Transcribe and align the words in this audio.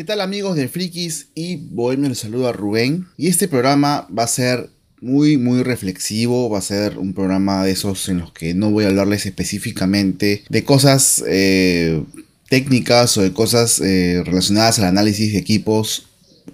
¿Qué 0.00 0.04
tal 0.04 0.22
amigos 0.22 0.56
de 0.56 0.66
Frikis 0.66 1.28
y 1.34 1.56
Bohemio? 1.56 2.08
Les 2.08 2.20
saluda 2.20 2.52
Rubén. 2.52 3.08
Y 3.18 3.26
este 3.26 3.48
programa 3.48 4.08
va 4.08 4.22
a 4.22 4.28
ser 4.28 4.70
muy, 5.02 5.36
muy 5.36 5.62
reflexivo. 5.62 6.48
Va 6.48 6.56
a 6.56 6.62
ser 6.62 6.96
un 6.96 7.12
programa 7.12 7.66
de 7.66 7.72
esos 7.72 8.08
en 8.08 8.20
los 8.20 8.32
que 8.32 8.54
no 8.54 8.70
voy 8.70 8.84
a 8.84 8.88
hablarles 8.88 9.26
específicamente 9.26 10.42
de 10.48 10.64
cosas 10.64 11.22
eh, 11.28 12.02
técnicas 12.48 13.18
o 13.18 13.22
de 13.22 13.34
cosas 13.34 13.78
eh, 13.82 14.22
relacionadas 14.24 14.78
al 14.78 14.86
análisis 14.86 15.34
de 15.34 15.38
equipos 15.38 16.06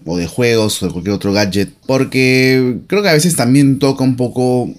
o 0.04 0.16
de 0.16 0.26
juegos 0.26 0.82
o 0.82 0.86
de 0.86 0.92
cualquier 0.92 1.14
otro 1.14 1.32
gadget. 1.32 1.72
Porque 1.86 2.78
creo 2.88 3.04
que 3.04 3.10
a 3.10 3.14
veces 3.14 3.36
también 3.36 3.78
toca 3.78 4.02
un 4.02 4.16
poco 4.16 4.74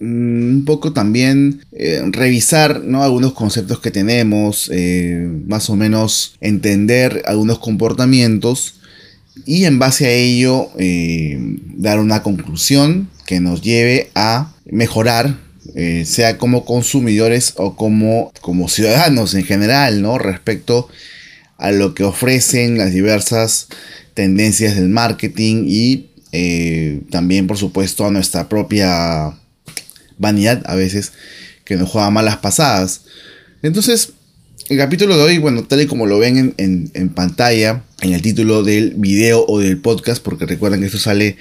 un 0.00 0.64
poco 0.66 0.92
también 0.92 1.64
eh, 1.72 2.02
revisar 2.10 2.82
¿no? 2.82 3.02
algunos 3.02 3.32
conceptos 3.32 3.80
que 3.80 3.90
tenemos, 3.90 4.70
eh, 4.72 5.28
más 5.46 5.70
o 5.70 5.76
menos 5.76 6.36
entender 6.40 7.22
algunos 7.26 7.58
comportamientos 7.58 8.74
y 9.44 9.64
en 9.64 9.78
base 9.78 10.06
a 10.06 10.12
ello 10.12 10.70
eh, 10.78 11.38
dar 11.76 12.00
una 12.00 12.22
conclusión 12.22 13.08
que 13.26 13.40
nos 13.40 13.62
lleve 13.62 14.10
a 14.14 14.52
mejorar, 14.64 15.44
sea 16.04 16.38
como 16.38 16.64
consumidores 16.64 17.52
o 17.56 17.76
como, 17.76 18.32
como 18.40 18.68
ciudadanos 18.68 19.34
en 19.34 19.44
general, 19.44 20.00
¿no? 20.00 20.16
respecto 20.16 20.88
a 21.58 21.70
lo 21.70 21.92
que 21.92 22.04
ofrecen 22.04 22.78
las 22.78 22.92
diversas 22.92 23.66
tendencias 24.14 24.76
del 24.76 24.88
marketing 24.88 25.64
y 25.66 26.06
también 27.10 27.46
por 27.46 27.58
supuesto 27.58 28.06
a 28.06 28.10
nuestra 28.10 28.48
propia 28.48 29.34
vanidad 30.18 30.62
a 30.66 30.74
veces 30.74 31.12
que 31.64 31.76
nos 31.76 31.90
juega 31.90 32.10
malas 32.10 32.38
pasadas. 32.38 33.02
Entonces, 33.62 34.12
el 34.68 34.78
capítulo 34.78 35.16
de 35.16 35.22
hoy, 35.22 35.38
bueno, 35.38 35.64
tal 35.64 35.80
y 35.82 35.86
como 35.86 36.06
lo 36.06 36.18
ven 36.18 36.54
en, 36.56 37.08
pantalla, 37.10 37.84
en 38.00 38.12
el 38.12 38.22
título 38.22 38.62
del 38.62 38.94
video 38.96 39.44
o 39.46 39.60
del 39.60 39.78
podcast, 39.78 40.22
porque 40.22 40.46
recuerden 40.46 40.80
que 40.80 40.86
esto 40.86 40.98
sale 40.98 41.36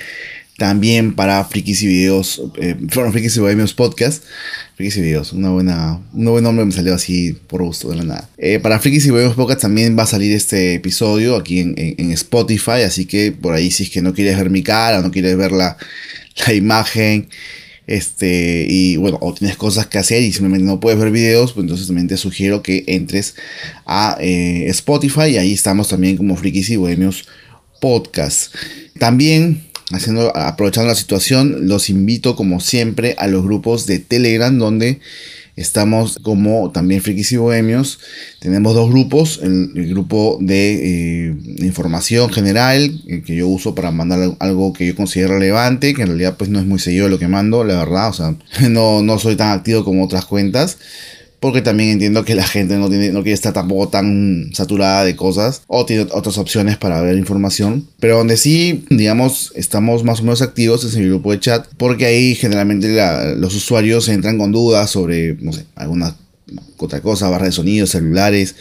también 0.57 1.15
para 1.15 1.43
Frikis 1.43 1.83
y 1.83 1.87
Videos, 1.87 2.41
eh, 2.61 2.75
Frikis 2.87 3.35
y 3.35 3.39
Bohemios 3.39 3.73
Podcast. 3.73 4.23
Frikis 4.75 4.97
y 4.97 5.01
Videos, 5.01 5.33
una 5.33 5.49
buena, 5.49 5.99
un 6.13 6.25
buen 6.25 6.43
nombre 6.43 6.65
me 6.65 6.71
salió 6.71 6.93
así 6.93 7.33
por 7.47 7.63
gusto 7.63 7.89
de 7.89 7.97
la 7.97 8.03
nada. 8.03 8.29
Eh, 8.37 8.59
para 8.59 8.79
Frikis 8.79 9.05
y 9.07 9.09
Bohemios 9.09 9.35
Podcast 9.35 9.61
también 9.61 9.97
va 9.97 10.03
a 10.03 10.07
salir 10.07 10.31
este 10.31 10.75
episodio 10.75 11.35
aquí 11.35 11.59
en, 11.59 11.73
en, 11.77 12.11
Spotify, 12.11 12.83
así 12.85 13.05
que 13.05 13.31
por 13.31 13.53
ahí 13.53 13.71
si 13.71 13.83
es 13.83 13.89
que 13.89 14.01
no 14.01 14.13
quieres 14.13 14.37
ver 14.37 14.49
mi 14.49 14.63
cara, 14.63 15.01
no 15.01 15.11
quieres 15.11 15.35
ver 15.35 15.51
la, 15.51 15.77
la 16.45 16.53
imagen 16.53 17.27
este, 17.87 18.65
y 18.67 18.97
bueno, 18.97 19.17
o 19.21 19.33
tienes 19.33 19.57
cosas 19.57 19.87
que 19.87 19.97
hacer 19.97 20.23
y 20.23 20.31
simplemente 20.31 20.65
no 20.65 20.79
puedes 20.79 20.99
ver 20.99 21.11
videos, 21.11 21.53
pues 21.53 21.63
entonces 21.63 21.87
también 21.87 22.07
te 22.07 22.17
sugiero 22.17 22.63
que 22.63 22.83
entres 22.87 23.35
a 23.85 24.17
eh, 24.19 24.65
Spotify 24.69 25.29
y 25.31 25.37
ahí 25.37 25.53
estamos 25.53 25.89
también 25.89 26.17
como 26.17 26.35
Frikis 26.35 26.69
y 26.71 26.75
Bohemios 26.77 27.27
Podcast. 27.79 28.53
También, 28.97 29.67
haciendo, 29.91 30.35
aprovechando 30.35 30.87
la 30.87 30.95
situación, 30.95 31.67
los 31.67 31.89
invito 31.89 32.35
como 32.35 32.59
siempre 32.59 33.15
a 33.19 33.27
los 33.27 33.43
grupos 33.43 33.85
de 33.85 33.99
Telegram 33.99 34.57
donde 34.57 34.99
Estamos 35.55 36.19
como 36.21 36.71
también 36.71 37.01
Frikis 37.01 37.31
y 37.31 37.37
Bohemios. 37.37 37.99
Tenemos 38.39 38.75
dos 38.75 38.89
grupos. 38.89 39.39
El, 39.41 39.87
grupo 39.89 40.37
de 40.41 41.29
eh, 41.29 41.35
información 41.59 42.29
general 42.29 43.01
que 43.25 43.35
yo 43.35 43.47
uso 43.47 43.73
para 43.73 43.91
mandar 43.91 44.35
algo 44.39 44.73
que 44.73 44.87
yo 44.87 44.95
considero 44.95 45.35
relevante. 45.39 45.93
Que 45.93 46.01
en 46.01 46.09
realidad 46.09 46.35
pues 46.37 46.49
no 46.49 46.59
es 46.59 46.65
muy 46.65 46.79
seguido 46.79 47.07
lo 47.07 47.19
que 47.19 47.27
mando, 47.27 47.63
la 47.63 47.77
verdad. 47.77 48.09
O 48.09 48.13
sea, 48.13 48.35
no, 48.69 49.01
no 49.01 49.17
soy 49.17 49.35
tan 49.35 49.57
activo 49.57 49.85
como 49.85 50.03
otras 50.03 50.25
cuentas 50.25 50.77
porque 51.45 51.61
también 51.61 51.91
entiendo 51.91 52.25
que 52.25 52.33
la 52.33 52.47
gente 52.47 52.75
no, 52.75 52.89
tiene, 52.89 53.11
no 53.11 53.21
quiere 53.21 53.35
estar 53.35 53.53
tampoco 53.53 53.89
tan 53.89 54.49
saturada 54.51 55.05
de 55.05 55.15
cosas 55.15 55.61
o 55.67 55.85
tiene 55.85 56.07
otras 56.11 56.39
opciones 56.39 56.75
para 56.75 56.99
ver 57.03 57.19
información. 57.19 57.87
Pero 57.99 58.17
donde 58.17 58.35
sí, 58.35 58.83
digamos, 58.89 59.53
estamos 59.53 60.03
más 60.03 60.21
o 60.21 60.23
menos 60.23 60.41
activos 60.41 60.83
es 60.83 60.95
en 60.95 61.03
el 61.03 61.09
grupo 61.09 61.31
de 61.31 61.39
chat, 61.39 61.67
porque 61.77 62.07
ahí 62.07 62.33
generalmente 62.33 62.99
los 63.37 63.53
usuarios 63.53 64.09
entran 64.09 64.39
con 64.39 64.51
dudas 64.51 64.89
sobre, 64.89 65.35
no 65.35 65.53
sé, 65.53 65.65
alguna 65.75 66.15
otra 66.77 66.99
cosa, 67.01 67.29
barra 67.29 67.45
de 67.45 67.51
sonido, 67.51 67.85
celulares, 67.85 68.55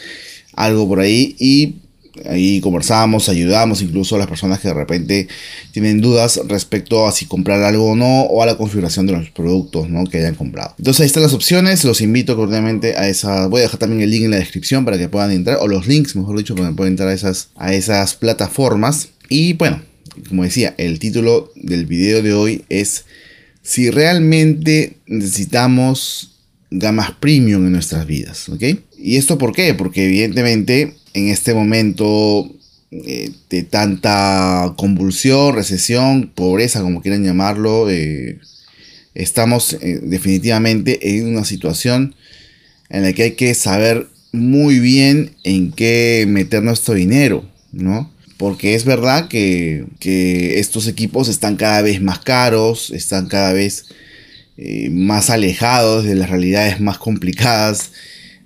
algo 0.53 0.87
por 0.87 0.99
ahí 0.99 1.35
y 1.39 1.77
Ahí 2.29 2.61
conversamos, 2.61 3.29
ayudamos 3.29 3.81
incluso 3.81 4.15
a 4.15 4.19
las 4.19 4.27
personas 4.27 4.59
que 4.59 4.69
de 4.69 4.73
repente 4.73 5.27
tienen 5.71 6.01
dudas 6.01 6.39
respecto 6.47 7.07
a 7.07 7.11
si 7.11 7.25
comprar 7.25 7.61
algo 7.63 7.91
o 7.91 7.95
no 7.95 8.21
o 8.21 8.41
a 8.41 8.45
la 8.45 8.57
configuración 8.57 9.05
de 9.05 9.13
los 9.13 9.29
productos 9.29 9.89
¿no? 9.89 10.05
que 10.05 10.19
hayan 10.19 10.35
comprado. 10.35 10.73
Entonces 10.77 11.01
ahí 11.01 11.07
están 11.07 11.23
las 11.23 11.33
opciones, 11.33 11.83
los 11.83 12.01
invito 12.01 12.35
cordialmente 12.35 12.95
a 12.95 13.09
esa, 13.09 13.47
voy 13.47 13.59
a 13.59 13.63
dejar 13.63 13.79
también 13.79 14.01
el 14.01 14.11
link 14.11 14.23
en 14.23 14.31
la 14.31 14.37
descripción 14.37 14.85
para 14.85 14.97
que 14.97 15.09
puedan 15.09 15.31
entrar, 15.31 15.57
o 15.59 15.67
los 15.67 15.87
links 15.87 16.15
mejor 16.15 16.37
dicho, 16.37 16.55
para 16.55 16.69
que 16.69 16.75
puedan 16.75 16.93
entrar 16.93 17.09
a 17.09 17.13
esas, 17.13 17.49
a 17.55 17.73
esas 17.73 18.15
plataformas. 18.15 19.09
Y 19.29 19.53
bueno, 19.53 19.81
como 20.29 20.43
decía, 20.43 20.73
el 20.77 20.99
título 20.99 21.51
del 21.55 21.85
video 21.85 22.21
de 22.21 22.33
hoy 22.33 22.65
es 22.69 23.05
si 23.61 23.89
realmente 23.89 24.97
necesitamos 25.07 26.35
gamas 26.69 27.11
premium 27.11 27.65
en 27.65 27.71
nuestras 27.71 28.05
vidas, 28.05 28.49
¿ok? 28.49 28.63
¿Y 28.97 29.17
esto 29.17 29.37
por 29.37 29.53
qué? 29.53 29.73
Porque 29.73 30.05
evidentemente 30.05 30.95
en 31.15 31.29
este 31.29 31.53
momento 31.53 32.53
eh, 32.91 33.31
de 33.49 33.63
tanta 33.63 34.73
convulsión, 34.77 35.55
recesión, 35.55 36.29
pobreza, 36.35 36.81
como 36.81 37.01
quieran 37.01 37.23
llamarlo, 37.23 37.89
eh, 37.89 38.39
estamos 39.15 39.77
eh, 39.81 40.01
definitivamente 40.03 41.17
en 41.17 41.27
una 41.27 41.45
situación 41.45 42.15
en 42.89 43.03
la 43.03 43.13
que 43.13 43.23
hay 43.23 43.31
que 43.31 43.53
saber 43.55 44.07
muy 44.33 44.79
bien 44.79 45.31
en 45.45 45.71
qué 45.71 46.25
meter 46.27 46.61
nuestro 46.63 46.93
dinero, 46.93 47.49
¿no? 47.71 48.13
Porque 48.35 48.75
es 48.75 48.83
verdad 48.83 49.29
que, 49.29 49.85
que 49.99 50.59
estos 50.59 50.87
equipos 50.87 51.29
están 51.29 51.55
cada 51.55 51.81
vez 51.81 52.01
más 52.01 52.19
caros, 52.19 52.91
están 52.91 53.27
cada 53.27 53.53
vez 53.53 53.85
más 54.91 55.29
alejados 55.29 56.03
de 56.03 56.15
las 56.15 56.29
realidades 56.29 56.79
más 56.81 56.97
complicadas 56.97 57.91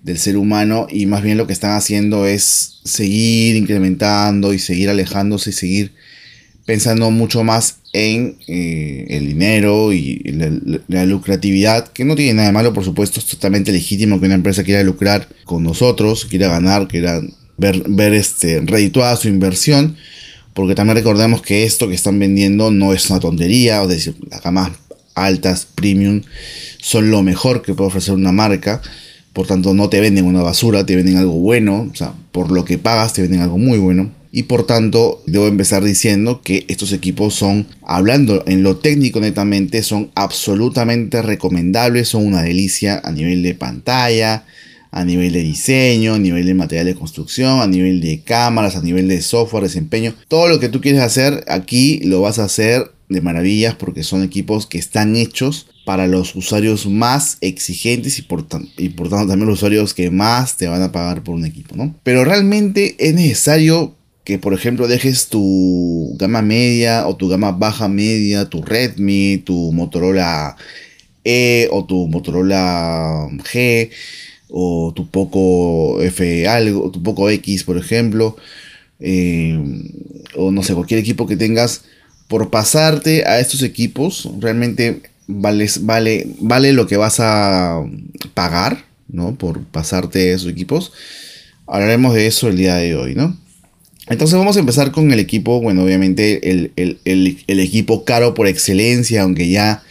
del 0.04 0.18
ser 0.18 0.38
humano 0.38 0.88
y 0.90 1.06
más 1.06 1.24
bien 1.24 1.38
lo 1.38 1.48
que 1.48 1.54
están 1.54 1.72
haciendo 1.72 2.26
es 2.26 2.80
seguir 2.84 3.56
incrementando 3.56 4.54
y 4.54 4.60
seguir 4.60 4.90
alejándose 4.90 5.50
y 5.50 5.54
seguir 5.54 5.94
pensando 6.66 7.10
mucho 7.10 7.44
más 7.44 7.78
en 7.94 8.38
eh, 8.48 9.08
el 9.10 9.26
dinero 9.28 9.92
y 9.92 10.22
la, 10.88 11.06
lucratividad, 11.06 11.88
que 11.88 12.06
no 12.06 12.16
tiene 12.16 12.36
nada 12.36 12.50
de 12.50 12.54
malo, 12.54 12.74
por 12.74 12.84
supuesto, 12.84 13.20
es 13.20 13.26
totalmente 13.26 13.72
legítimo 13.72 14.20
que 14.20 14.28
una 14.28 14.36
empresa 14.36 14.64
quiera 14.64 14.84
lucrar 14.84 15.28
con 15.46 15.64
nosotros, 15.64 16.26
quiera 16.26 16.48
ganar, 16.48 16.88
quiera 16.88 17.22
ver, 17.58 17.84
ver 17.88 18.14
este, 18.14 18.62
redituada 18.62 19.16
su 19.16 19.28
inversión, 19.30 19.98
porque 20.54 20.76
también 20.76 20.98
recordemos 20.98 21.42
que 21.42 21.64
esto 21.64 21.88
que 21.88 21.96
están 21.96 22.20
vendiendo 22.20 22.70
no 22.70 22.94
es 22.94 23.10
una 23.10 23.20
tontería, 23.20 23.82
o 23.82 23.88
decir, 23.88 24.16
las 24.30 24.44
gamas 24.44 24.72
altas, 25.16 25.68
premium, 25.74 26.22
son 26.80 27.10
lo 27.10 27.24
mejor 27.24 27.62
que 27.62 27.74
puede 27.74 27.88
ofrecer 27.88 28.14
una 28.14 28.32
marca. 28.32 28.82
Por 29.34 29.48
tanto, 29.48 29.74
no 29.74 29.90
te 29.90 30.00
venden 30.00 30.26
una 30.26 30.42
basura, 30.42 30.86
te 30.86 30.96
venden 30.96 31.18
algo 31.18 31.34
bueno. 31.34 31.90
O 31.92 31.96
sea, 31.96 32.14
por 32.32 32.52
lo 32.52 32.66
que 32.66 32.78
pagas, 32.78 33.14
te 33.14 33.22
venden 33.22 33.42
algo 33.42 33.58
muy 33.58 33.78
bueno. 33.78 34.12
Y 34.32 34.44
por 34.44 34.66
tanto, 34.68 35.24
debo 35.26 35.48
empezar 35.48 35.84
diciendo 35.84 36.42
que 36.44 36.66
estos 36.68 36.94
equipos 36.94 37.34
son, 37.34 37.68
hablando 37.84 38.44
en 38.46 38.62
lo 38.62 38.78
técnico 38.78 39.20
netamente, 39.20 39.82
son 39.82 40.12
absolutamente 40.14 41.22
recomendables, 41.22 42.10
son 42.10 42.28
una 42.28 42.44
delicia 42.44 43.02
a 43.04 43.12
nivel 43.12 43.42
de 43.42 43.56
pantalla, 43.56 44.46
a 44.92 45.04
nivel 45.04 45.34
de 45.34 45.42
diseño, 45.42 46.14
a 46.14 46.20
nivel 46.20 46.46
de 46.46 46.54
material 46.54 46.86
de 46.86 46.96
construcción, 46.96 47.60
a 47.62 47.68
nivel 47.68 48.02
de 48.02 48.22
cámaras, 48.22 48.76
a 48.76 48.82
nivel 48.82 49.08
de 49.08 49.22
software, 49.22 49.64
desempeño. 49.64 50.14
Todo 50.28 50.48
lo 50.48 50.60
que 50.60 50.70
tú 50.70 50.80
quieres 50.82 51.02
hacer 51.02 51.44
aquí 51.48 52.00
lo 52.04 52.22
vas 52.22 52.38
a 52.40 52.46
hacer 52.46 52.92
de 53.08 53.22
maravillas 53.22 53.76
porque 53.76 54.04
son 54.04 54.24
equipos 54.24 54.68
que 54.68 54.78
están 54.78 55.16
hechos 55.16 55.68
para 55.90 56.06
los 56.06 56.36
usuarios 56.36 56.86
más 56.86 57.40
exigentes 57.42 58.20
y 58.20 58.22
por, 58.22 58.46
y 58.78 58.90
tanto 58.90 59.26
también 59.26 59.48
los 59.48 59.58
usuarios 59.58 59.96
que 59.96 60.12
más 60.12 60.56
te 60.56 60.68
van 60.68 60.84
a 60.84 60.92
pagar 60.92 61.24
por 61.24 61.34
un 61.34 61.46
equipo, 61.46 61.76
¿no? 61.76 61.96
Pero 62.04 62.24
realmente 62.24 62.96
es 63.00 63.16
necesario 63.16 63.96
que 64.24 64.38
por 64.38 64.54
ejemplo 64.54 64.88
dejes 64.88 65.30
tu 65.30 66.16
gama 66.20 66.44
media 66.44 67.08
o 67.08 67.16
tu 67.16 67.28
gama 67.28 67.54
baja 67.54 67.88
media, 67.88 68.46
tu 68.46 68.62
Redmi, 68.62 69.42
tu 69.44 69.72
Motorola 69.72 70.56
E 71.24 71.68
o 71.72 71.84
tu 71.86 72.08
Motorola 72.08 73.28
G 73.52 73.90
o 74.48 74.94
tu 74.96 75.10
Poco 75.10 76.00
F 76.04 76.48
algo, 76.48 76.92
tu 76.92 77.02
Poco 77.02 77.32
X 77.32 77.64
por 77.64 77.80
ejemplo, 77.80 78.38
eh, 79.00 79.58
o 80.36 80.52
no 80.52 80.62
sé, 80.62 80.76
cualquier 80.76 81.00
equipo 81.00 81.26
que 81.26 81.36
tengas, 81.36 81.82
por 82.28 82.52
pasarte 82.52 83.26
a 83.26 83.40
estos 83.40 83.64
equipos, 83.64 84.30
realmente 84.40 85.02
vale, 85.30 86.28
vale, 86.40 86.74
lo 86.74 86.88
que 86.88 86.98
vas 86.98 87.20
a 87.20 87.84
pagar, 88.34 88.86
¿no? 89.08 89.36
Por 89.36 89.64
pasarte 89.64 90.34
esos 90.34 90.50
equipos. 90.50 90.92
Hablaremos 91.68 92.16
de 92.16 92.28
eso 92.28 92.48
el 92.48 92.58
día 92.58 92.76
de 92.76 92.96
hoy, 92.96 93.16
¿no? 93.16 93.38
Entonces 94.08 94.38
vamos 94.40 94.58
a 94.58 94.60
empezar 94.60 94.92
con 94.92 95.12
el 95.12 95.20
equipo, 95.20 95.62
bueno, 95.62 95.84
obviamente 95.84 96.50
el, 96.50 96.72
equipo 97.46 98.06
caro 98.06 98.34
por 98.34 98.48
excelencia, 98.48 99.22
aunque 99.22 99.50
ya 99.50 99.84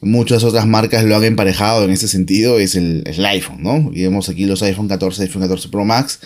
muchas 0.00 0.44
otras 0.44 0.66
marcas 0.66 1.04
lo 1.04 1.14
han 1.14 1.24
emparejado 1.24 1.84
en 1.84 1.90
ese 1.90 2.08
sentido, 2.08 2.58
es 2.58 2.74
el, 2.74 3.04
iPhone, 3.26 3.62
¿no? 3.62 3.90
Y 3.92 4.02
vemos 4.02 4.30
aquí 4.30 4.46
los 4.46 4.62
iPhone 4.62 4.88
14, 4.88 5.24
iPhone 5.24 5.42
14 5.42 5.68
Pro 5.68 5.84
Max. 5.84 6.20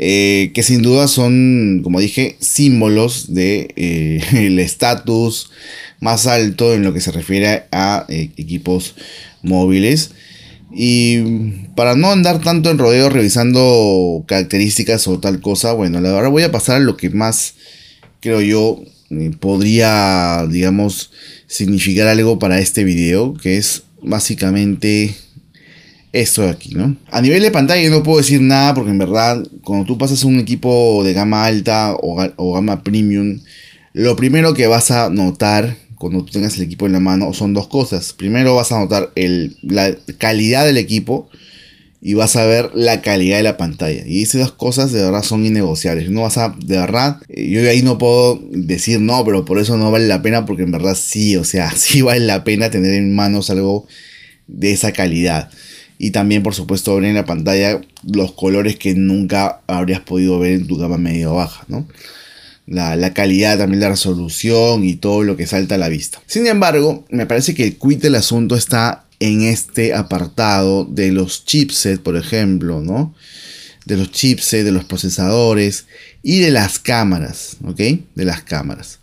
Eh, 0.00 0.52
que 0.54 0.62
sin 0.62 0.80
duda 0.80 1.08
son, 1.08 1.80
como 1.82 1.98
dije, 1.98 2.36
símbolos 2.38 3.34
de 3.34 3.74
eh, 3.74 4.60
estatus 4.62 5.50
más 5.98 6.28
alto 6.28 6.72
en 6.72 6.84
lo 6.84 6.94
que 6.94 7.00
se 7.00 7.10
refiere 7.10 7.64
a 7.72 8.06
eh, 8.08 8.30
equipos 8.36 8.94
móviles. 9.42 10.12
Y 10.72 11.18
para 11.74 11.96
no 11.96 12.12
andar 12.12 12.40
tanto 12.40 12.70
en 12.70 12.78
rodeo 12.78 13.10
revisando 13.10 14.22
características 14.28 15.08
o 15.08 15.18
tal 15.18 15.40
cosa, 15.40 15.72
bueno, 15.72 16.00
la 16.00 16.12
verdad 16.12 16.30
voy 16.30 16.44
a 16.44 16.52
pasar 16.52 16.76
a 16.76 16.80
lo 16.80 16.96
que 16.96 17.10
más 17.10 17.54
creo 18.20 18.40
yo 18.40 18.80
podría, 19.40 20.46
digamos, 20.48 21.10
significar 21.48 22.06
algo 22.06 22.38
para 22.38 22.60
este 22.60 22.84
video, 22.84 23.34
que 23.34 23.56
es 23.56 23.82
básicamente 24.00 25.16
esto 26.12 26.42
de 26.42 26.50
aquí, 26.50 26.74
¿no? 26.74 26.96
A 27.10 27.20
nivel 27.20 27.42
de 27.42 27.50
pantalla 27.50 27.88
no 27.90 28.02
puedo 28.02 28.18
decir 28.18 28.40
nada 28.40 28.74
porque 28.74 28.90
en 28.90 28.98
verdad 28.98 29.44
cuando 29.62 29.84
tú 29.84 29.98
pasas 29.98 30.24
un 30.24 30.38
equipo 30.38 31.02
de 31.04 31.12
gama 31.12 31.44
alta 31.44 31.94
o, 32.00 32.52
gama 32.54 32.82
premium, 32.82 33.40
lo 33.92 34.16
primero 34.16 34.54
que 34.54 34.66
vas 34.66 34.90
a 34.90 35.10
notar 35.10 35.76
cuando 35.96 36.24
tú 36.24 36.32
tengas 36.32 36.56
el 36.56 36.62
equipo 36.62 36.86
en 36.86 36.92
la 36.92 37.00
mano 37.00 37.32
son 37.34 37.54
dos 37.54 37.68
cosas. 37.68 38.12
Primero 38.12 38.54
vas 38.54 38.72
a 38.72 38.78
notar 38.78 39.12
la 39.62 39.96
calidad 40.18 40.64
del 40.64 40.78
equipo 40.78 41.28
y 42.00 42.14
vas 42.14 42.36
a 42.36 42.46
ver 42.46 42.70
la 42.74 43.02
calidad 43.02 43.38
de 43.38 43.42
la 43.42 43.56
pantalla. 43.56 44.04
Y 44.06 44.22
esas 44.22 44.40
dos 44.40 44.52
cosas 44.52 44.92
de 44.92 45.02
verdad 45.02 45.22
son 45.22 45.44
innegociables. 45.44 46.10
No 46.10 46.22
vas 46.22 46.38
a, 46.38 46.54
de 46.64 46.78
verdad, 46.78 47.20
eh, 47.28 47.48
yo 47.50 47.68
ahí 47.68 47.82
no 47.82 47.98
puedo 47.98 48.40
decir 48.50 49.00
no, 49.00 49.24
pero 49.24 49.44
por 49.44 49.58
eso 49.58 49.76
no 49.76 49.90
vale 49.90 50.06
la 50.06 50.22
pena 50.22 50.46
porque 50.46 50.62
en 50.62 50.70
verdad 50.70 50.96
sí, 50.98 51.36
o 51.36 51.44
sea, 51.44 51.70
sí 51.76 52.02
vale 52.02 52.20
la 52.20 52.44
pena 52.44 52.70
tener 52.70 52.94
en 52.94 53.14
manos 53.14 53.50
algo 53.50 53.86
de 54.46 54.72
esa 54.72 54.92
calidad. 54.92 55.50
Y 55.98 56.12
también, 56.12 56.44
por 56.44 56.54
supuesto, 56.54 56.94
ver 56.94 57.04
en 57.04 57.14
la 57.14 57.24
pantalla 57.24 57.80
los 58.04 58.32
colores 58.32 58.76
que 58.76 58.94
nunca 58.94 59.60
habrías 59.66 60.00
podido 60.00 60.38
ver 60.38 60.52
en 60.52 60.66
tu 60.66 60.76
gama 60.76 60.96
media 60.96 61.30
o 61.30 61.34
baja, 61.34 61.64
¿no? 61.68 61.88
La, 62.66 63.14
calidad, 63.14 63.58
también 63.58 63.80
la 63.80 63.88
resolución 63.88 64.84
y 64.84 64.94
todo 64.94 65.24
lo 65.24 65.36
que 65.36 65.46
salta 65.46 65.74
a 65.74 65.78
la 65.78 65.88
vista. 65.88 66.20
Sin 66.26 66.46
embargo, 66.46 67.04
me 67.08 67.26
parece 67.26 67.54
que 67.54 67.64
el 67.64 67.78
quid 67.78 67.96
del 67.96 68.14
asunto 68.14 68.56
está 68.56 69.06
en 69.20 69.42
este 69.42 69.94
apartado 69.94 70.84
de 70.84 71.10
los 71.10 71.44
chipsets, 71.46 71.98
por 71.98 72.16
ejemplo, 72.16 72.80
¿no? 72.80 73.14
De 73.86 73.96
los 73.96 74.12
chipsets, 74.12 74.64
de 74.64 74.72
los 74.72 74.84
procesadores 74.84 75.86
y 76.22 76.40
de 76.40 76.50
las 76.50 76.78
cámaras, 76.78 77.56
¿ok? 77.64 77.80
De 78.14 78.24
las 78.24 78.42
cámaras. 78.42 78.98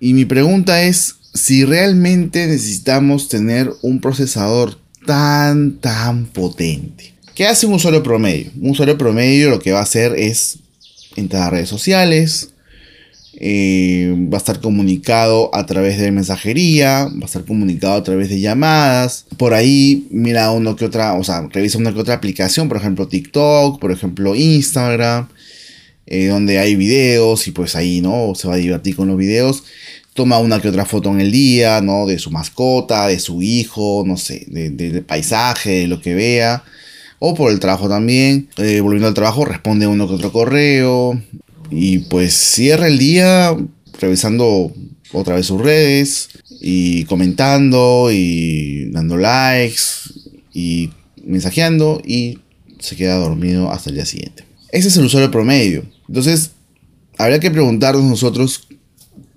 Y 0.00 0.14
mi 0.14 0.24
pregunta 0.24 0.82
es 0.82 1.16
si 1.34 1.64
realmente 1.64 2.46
necesitamos 2.46 3.28
tener 3.28 3.70
un 3.82 4.00
procesador 4.00 4.78
tan, 5.04 5.78
tan 5.78 6.26
potente. 6.26 7.14
¿Qué 7.34 7.46
hace 7.46 7.66
un 7.66 7.74
usuario 7.74 8.02
promedio? 8.02 8.50
Un 8.60 8.70
usuario 8.70 8.96
promedio 8.96 9.50
lo 9.50 9.58
que 9.58 9.72
va 9.72 9.80
a 9.80 9.82
hacer 9.82 10.14
es 10.16 10.58
entrar 11.16 11.44
a 11.44 11.50
redes 11.50 11.68
sociales, 11.68 12.50
eh, 13.36 14.14
va 14.32 14.36
a 14.36 14.38
estar 14.38 14.60
comunicado 14.60 15.50
a 15.52 15.66
través 15.66 15.98
de 15.98 16.12
mensajería, 16.12 17.06
va 17.06 17.22
a 17.22 17.26
estar 17.26 17.44
comunicado 17.44 17.94
a 17.94 18.02
través 18.04 18.28
de 18.28 18.40
llamadas. 18.40 19.26
Por 19.36 19.54
ahí 19.54 20.06
mira 20.10 20.52
uno 20.52 20.76
que 20.76 20.84
otra, 20.84 21.14
o 21.14 21.24
sea, 21.24 21.48
revisa 21.52 21.78
una 21.78 21.92
que 21.92 22.00
otra 22.00 22.14
aplicación, 22.14 22.68
por 22.68 22.76
ejemplo 22.76 23.08
TikTok, 23.08 23.80
por 23.80 23.90
ejemplo 23.90 24.36
Instagram, 24.36 25.28
eh, 26.06 26.26
donde 26.28 26.58
hay 26.58 26.76
videos 26.76 27.48
y 27.48 27.50
pues 27.50 27.74
ahí, 27.74 28.00
¿no? 28.00 28.34
Se 28.36 28.46
va 28.46 28.54
a 28.54 28.58
divertir 28.58 28.94
con 28.94 29.08
los 29.08 29.16
videos 29.16 29.64
toma 30.14 30.38
una 30.38 30.60
que 30.60 30.68
otra 30.68 30.86
foto 30.86 31.10
en 31.10 31.20
el 31.20 31.30
día, 31.30 31.80
¿no? 31.80 32.06
De 32.06 32.18
su 32.18 32.30
mascota, 32.30 33.08
de 33.08 33.18
su 33.18 33.42
hijo, 33.42 34.04
no 34.06 34.16
sé, 34.16 34.46
del 34.48 35.02
paisaje, 35.02 35.80
de 35.80 35.86
lo 35.88 36.00
que 36.00 36.14
vea. 36.14 36.64
O 37.18 37.34
por 37.34 37.50
el 37.50 37.60
trabajo 37.60 37.88
también. 37.88 38.48
Eh, 38.56 38.80
volviendo 38.80 39.08
al 39.08 39.14
trabajo, 39.14 39.44
responde 39.44 39.86
uno 39.86 40.08
que 40.08 40.14
otro 40.14 40.32
correo. 40.32 41.20
Y 41.70 41.98
pues 41.98 42.32
cierra 42.32 42.86
el 42.86 42.98
día 42.98 43.56
revisando 44.00 44.72
otra 45.12 45.36
vez 45.36 45.46
sus 45.46 45.60
redes 45.60 46.28
y 46.60 47.04
comentando 47.04 48.10
y 48.12 48.90
dando 48.90 49.16
likes 49.16 49.82
y 50.52 50.90
mensajeando 51.24 52.00
y 52.04 52.38
se 52.78 52.96
queda 52.96 53.16
dormido 53.16 53.70
hasta 53.70 53.90
el 53.90 53.96
día 53.96 54.06
siguiente. 54.06 54.44
Ese 54.70 54.88
es 54.88 54.96
el 54.96 55.06
usuario 55.06 55.30
promedio. 55.30 55.84
Entonces, 56.08 56.52
habría 57.16 57.40
que 57.40 57.50
preguntarnos 57.50 58.04
nosotros 58.04 58.66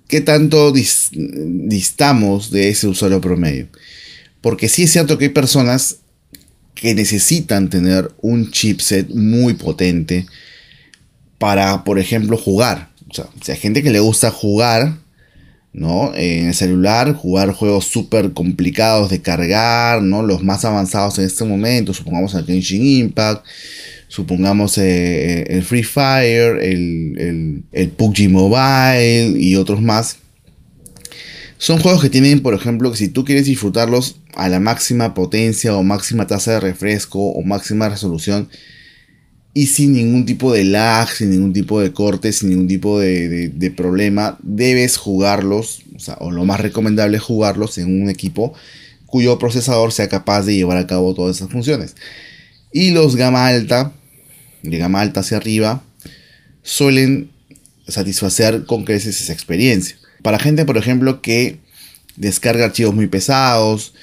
qué 0.08 0.20
tanto 0.20 0.72
distamos 0.72 2.50
de 2.50 2.70
ese 2.70 2.88
usuario 2.88 3.20
promedio. 3.20 3.68
Porque 4.40 4.68
sí 4.68 4.84
es 4.84 4.92
cierto 4.92 5.18
que 5.18 5.26
hay 5.26 5.30
personas 5.30 5.98
que 6.74 6.94
necesitan 6.94 7.70
tener 7.70 8.10
un 8.20 8.50
chipset 8.50 9.08
muy 9.10 9.54
potente 9.54 10.26
para, 11.38 11.84
por 11.84 11.98
ejemplo, 11.98 12.36
jugar. 12.36 12.90
O 13.10 13.14
sea, 13.14 13.26
si 13.42 13.52
hay 13.52 13.58
gente 13.58 13.82
que 13.82 13.90
le 13.90 14.00
gusta 14.00 14.30
jugar, 14.30 14.98
¿no? 15.72 16.14
En 16.14 16.46
el 16.46 16.54
celular, 16.54 17.14
jugar 17.14 17.52
juegos 17.52 17.84
súper 17.84 18.32
complicados 18.32 19.10
de 19.10 19.20
cargar, 19.20 20.02
¿no? 20.02 20.22
Los 20.22 20.42
más 20.42 20.64
avanzados 20.64 21.18
en 21.18 21.24
este 21.24 21.44
momento, 21.44 21.92
supongamos 21.92 22.34
el 22.34 22.46
Genshin 22.46 22.84
Impact, 22.84 23.44
supongamos 24.08 24.78
eh, 24.78 24.82
eh, 24.84 25.44
el 25.50 25.62
Free 25.62 25.84
Fire, 25.84 26.58
el, 26.62 27.64
el, 27.70 27.88
PUBG 27.90 28.28
Mobile 28.30 29.38
y 29.38 29.54
otros 29.56 29.80
más. 29.80 30.16
Son 31.58 31.78
juegos 31.78 32.02
que 32.02 32.10
tienen, 32.10 32.40
por 32.40 32.54
ejemplo, 32.54 32.90
que 32.90 32.96
si 32.96 33.08
tú 33.08 33.24
quieres 33.24 33.46
disfrutarlos 33.46 34.20
a 34.34 34.48
la 34.48 34.60
máxima 34.60 35.14
potencia 35.14 35.76
o 35.76 35.82
máxima 35.82 36.26
tasa 36.26 36.52
de 36.52 36.60
refresco 36.60 37.18
o 37.18 37.42
máxima 37.42 37.88
resolución 37.88 38.48
y 39.54 39.66
sin 39.66 39.92
ningún 39.92 40.24
tipo 40.24 40.52
de 40.52 40.64
lag, 40.64 41.08
sin 41.08 41.30
ningún 41.30 41.52
tipo 41.52 41.80
de 41.80 41.92
corte, 41.92 42.32
sin 42.32 42.50
ningún 42.50 42.68
tipo 42.68 43.00
de, 43.00 43.48
de 43.48 43.70
problema, 43.72 44.38
debes 44.42 44.96
jugarlos, 44.96 45.82
o, 46.18 46.26
o 46.26 46.30
lo 46.30 46.44
más 46.44 46.60
recomendable 46.60 47.16
es 47.16 47.22
jugarlos 47.22 47.76
en 47.78 48.02
un 48.02 48.08
equipo 48.08 48.54
cuyo 49.06 49.38
procesador 49.38 49.90
sea 49.90 50.08
capaz 50.08 50.42
de 50.42 50.54
llevar 50.54 50.76
a 50.76 50.86
cabo 50.86 51.14
todas 51.14 51.36
esas 51.36 51.50
funciones. 51.50 51.96
Y 52.72 52.90
los 52.90 53.16
gama 53.16 53.48
alta 53.48 53.92
de 54.62 54.78
gama 54.78 55.00
alta 55.00 55.20
hacia 55.20 55.36
arriba, 55.36 55.82
suelen 56.62 57.30
satisfacer 57.86 58.64
con 58.64 58.84
creces 58.84 59.20
esa 59.20 59.32
experiencia. 59.32 59.96
Para 60.22 60.38
gente, 60.38 60.64
por 60.64 60.76
ejemplo, 60.76 61.22
que 61.22 61.58
descarga 62.16 62.66
archivos 62.66 62.94
muy 62.94 63.06
pesados, 63.06 63.94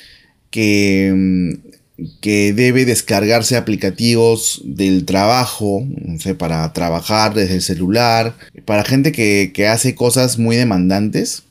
que, 0.50 1.14
mm, 1.16 2.06
que 2.22 2.54
debe 2.54 2.86
descargarse 2.86 3.56
aplicativos 3.56 4.62
del 4.66 5.06
trabajo, 5.06 5.86
no 5.88 6.20
sé, 6.20 6.36
para 6.36 6.72
trabajar 6.74 7.34
desde 7.34 7.56
el 7.56 7.62
celular, 7.62 8.36
para 8.66 8.84
gente 8.84 9.12
que, 9.12 9.52
que 9.54 9.68
hace 9.68 9.96
cosas 9.96 10.38
muy 10.38 10.56
demandantes, 10.56 11.44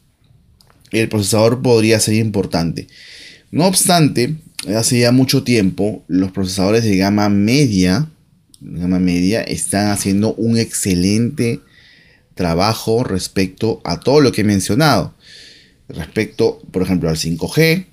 el 0.90 1.08
procesador 1.08 1.62
podría 1.62 2.00
ser 2.00 2.14
importante. 2.14 2.88
No 3.50 3.66
obstante, 3.66 4.34
hace 4.74 5.00
ya 5.00 5.12
mucho 5.12 5.44
tiempo, 5.44 6.02
los 6.08 6.32
procesadores 6.32 6.84
de 6.84 6.96
gama 6.96 7.28
media 7.28 8.08
gama 8.64 8.98
media, 8.98 9.42
están 9.42 9.90
haciendo 9.90 10.34
un 10.34 10.58
excelente 10.58 11.60
trabajo 12.34 13.04
respecto 13.04 13.80
a 13.84 14.00
todo 14.00 14.20
lo 14.20 14.32
que 14.32 14.40
he 14.40 14.44
mencionado. 14.44 15.14
Respecto, 15.88 16.60
por 16.70 16.82
ejemplo, 16.82 17.08
al 17.08 17.16
5G. 17.16 17.86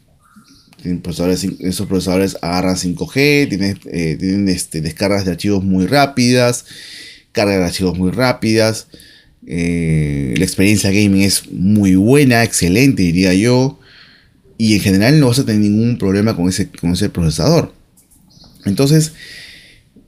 esos 1.60 1.88
procesadores 1.88 2.38
agarran 2.42 2.76
5G, 2.76 3.50
tienen, 3.50 3.80
eh, 3.92 4.16
tienen 4.20 4.50
este, 4.50 4.82
descargas 4.82 5.26
de 5.26 5.32
archivos 5.32 5.64
muy 5.64 5.86
rápidas, 5.86 6.66
carga 7.32 7.58
de 7.58 7.66
archivos 7.66 7.98
muy 7.98 8.12
rápidas. 8.12 8.88
Eh, 9.46 10.36
la 10.38 10.44
experiencia 10.44 10.92
gaming 10.92 11.22
es 11.22 11.52
muy 11.52 11.96
buena, 11.96 12.44
excelente, 12.44 13.04
diría 13.04 13.34
yo. 13.34 13.80
Y 14.58 14.76
en 14.76 14.82
general 14.82 15.20
no 15.20 15.28
vas 15.28 15.40
a 15.40 15.46
tener 15.46 15.62
ningún 15.62 15.98
problema 15.98 16.36
con 16.36 16.48
ese, 16.48 16.70
con 16.70 16.92
ese 16.92 17.10
procesador. 17.10 17.74
Entonces, 18.66 19.14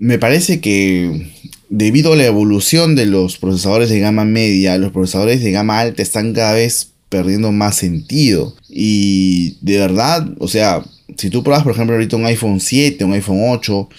me 0.03 0.19
parece 0.19 0.59
que 0.59 1.31
debido 1.69 2.11
a 2.11 2.17
la 2.17 2.25
evolución 2.25 2.93
de 2.93 3.05
los 3.05 3.37
procesadores 3.37 3.89
de 3.89 4.01
gama 4.01 4.25
media, 4.25 4.77
los 4.77 4.91
procesadores 4.91 5.41
de 5.41 5.51
gama 5.51 5.79
alta 5.79 6.01
están 6.01 6.33
cada 6.33 6.51
vez 6.55 6.89
perdiendo 7.07 7.53
más 7.53 7.77
sentido. 7.77 8.53
Y 8.67 9.55
de 9.61 9.77
verdad, 9.77 10.27
o 10.39 10.49
sea, 10.49 10.83
si 11.15 11.29
tú 11.29 11.41
pruebas, 11.41 11.63
por 11.63 11.71
ejemplo, 11.71 11.95
ahorita 11.95 12.17
un 12.17 12.25
iPhone 12.25 12.59
7, 12.59 13.05
un 13.05 13.13
iPhone 13.13 13.43
8, 13.47 13.89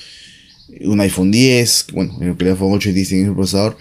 un 0.83 1.01
iPhone 1.01 1.31
10, 1.31 1.87
bueno, 1.95 2.15
creo 2.19 2.37
que 2.37 2.45
el 2.45 2.51
iPhone 2.51 2.75
8 2.75 2.93
dice 2.93 3.23
el 3.23 3.33
procesador, 3.33 3.79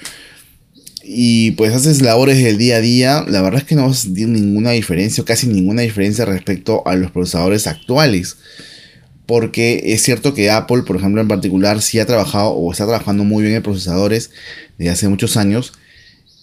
y 1.03 1.51
pues 1.51 1.73
haces 1.73 2.01
labores 2.01 2.41
del 2.41 2.57
día 2.57 2.77
a 2.77 2.81
día, 2.81 3.25
la 3.27 3.41
verdad 3.41 3.59
es 3.59 3.67
que 3.67 3.75
no 3.75 3.85
vas 3.85 3.99
a 3.99 4.03
sentir 4.03 4.29
ninguna 4.29 4.71
diferencia, 4.71 5.21
o 5.21 5.25
casi 5.25 5.47
ninguna 5.47 5.81
diferencia 5.81 6.23
respecto 6.23 6.87
a 6.87 6.95
los 6.95 7.11
procesadores 7.11 7.67
actuales 7.67 8.37
porque 9.33 9.81
es 9.85 10.03
cierto 10.03 10.35
que 10.35 10.51
Apple, 10.51 10.83
por 10.83 10.95
ejemplo, 10.95 11.19
en 11.19 11.27
particular, 11.27 11.81
sí 11.81 11.97
ha 11.97 12.05
trabajado 12.05 12.51
o 12.51 12.71
está 12.71 12.85
trabajando 12.85 13.23
muy 13.23 13.41
bien 13.41 13.55
en 13.55 13.63
procesadores 13.63 14.29
desde 14.77 14.91
hace 14.91 15.07
muchos 15.07 15.37
años. 15.37 15.73